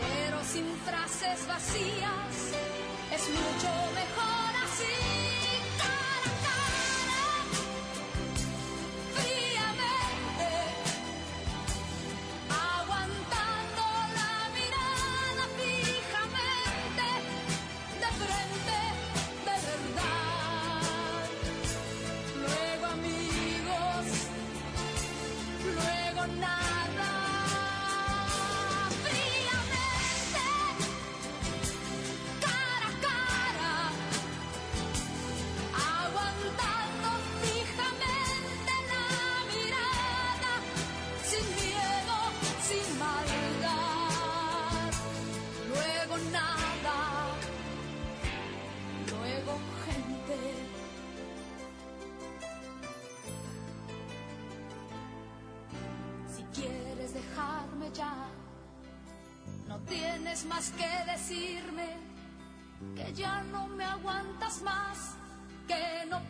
[0.00, 2.34] Pero sin frases vacías
[3.16, 3.70] es mucho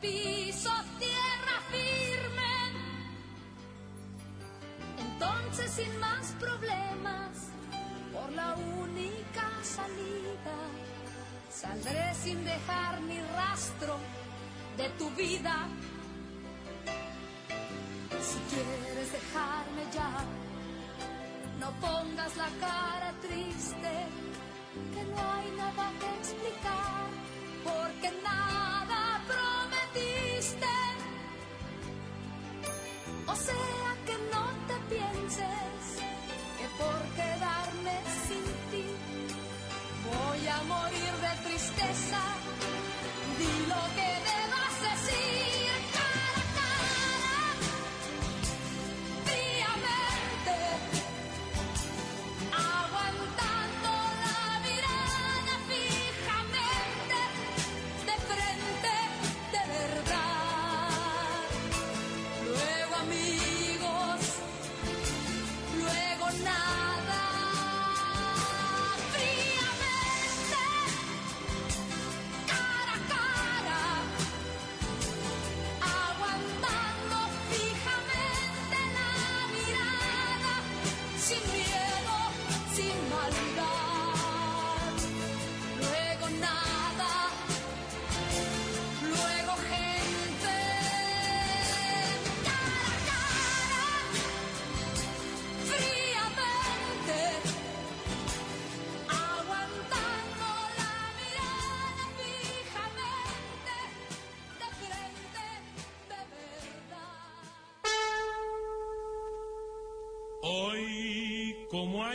[0.00, 2.54] piso tierra firme.
[4.98, 7.50] Entonces sin más problemas,
[8.12, 10.56] por la única salida,
[11.50, 13.98] saldré sin dejar ni rastro
[14.76, 15.66] de tu vida.
[18.20, 20.24] Si quieres dejarme ya,
[21.60, 23.92] no pongas la cara triste,
[24.94, 27.06] que no hay nada que explicar,
[27.64, 28.67] porque nada
[33.38, 33.77] O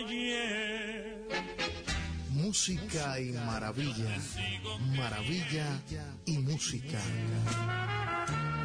[0.05, 1.27] ayer.
[2.29, 4.17] Música y maravilla,
[4.95, 5.65] maravilla
[6.25, 6.99] y música.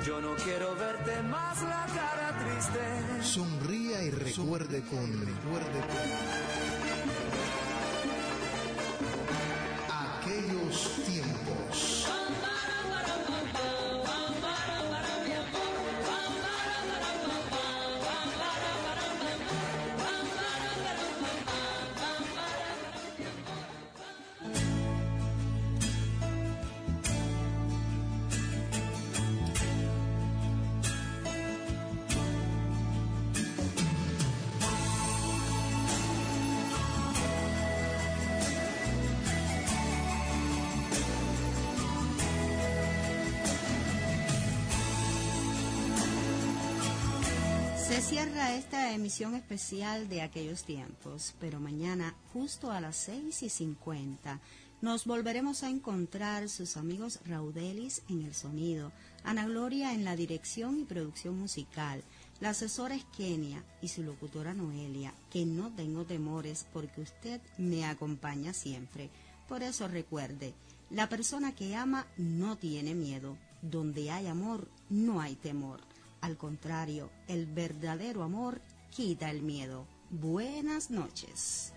[0.06, 3.22] Yo no quiero verte más la cara triste.
[3.22, 6.27] Sonría y recuerde con, recuerde con
[48.08, 54.40] cierra esta emisión especial de aquellos tiempos, pero mañana, justo a las 6 y 50,
[54.80, 58.92] nos volveremos a encontrar sus amigos Raudelis en el sonido,
[59.24, 62.02] Ana Gloria en la dirección y producción musical,
[62.40, 67.84] la asesora es Kenia y su locutora Noelia, que no tengo temores porque usted me
[67.84, 69.10] acompaña siempre.
[69.48, 70.54] Por eso recuerde,
[70.88, 73.36] la persona que ama no tiene miedo.
[73.60, 75.80] Donde hay amor, no hay temor.
[76.20, 79.86] Al contrario, el verdadero amor quita el miedo.
[80.10, 81.72] Buenas noches.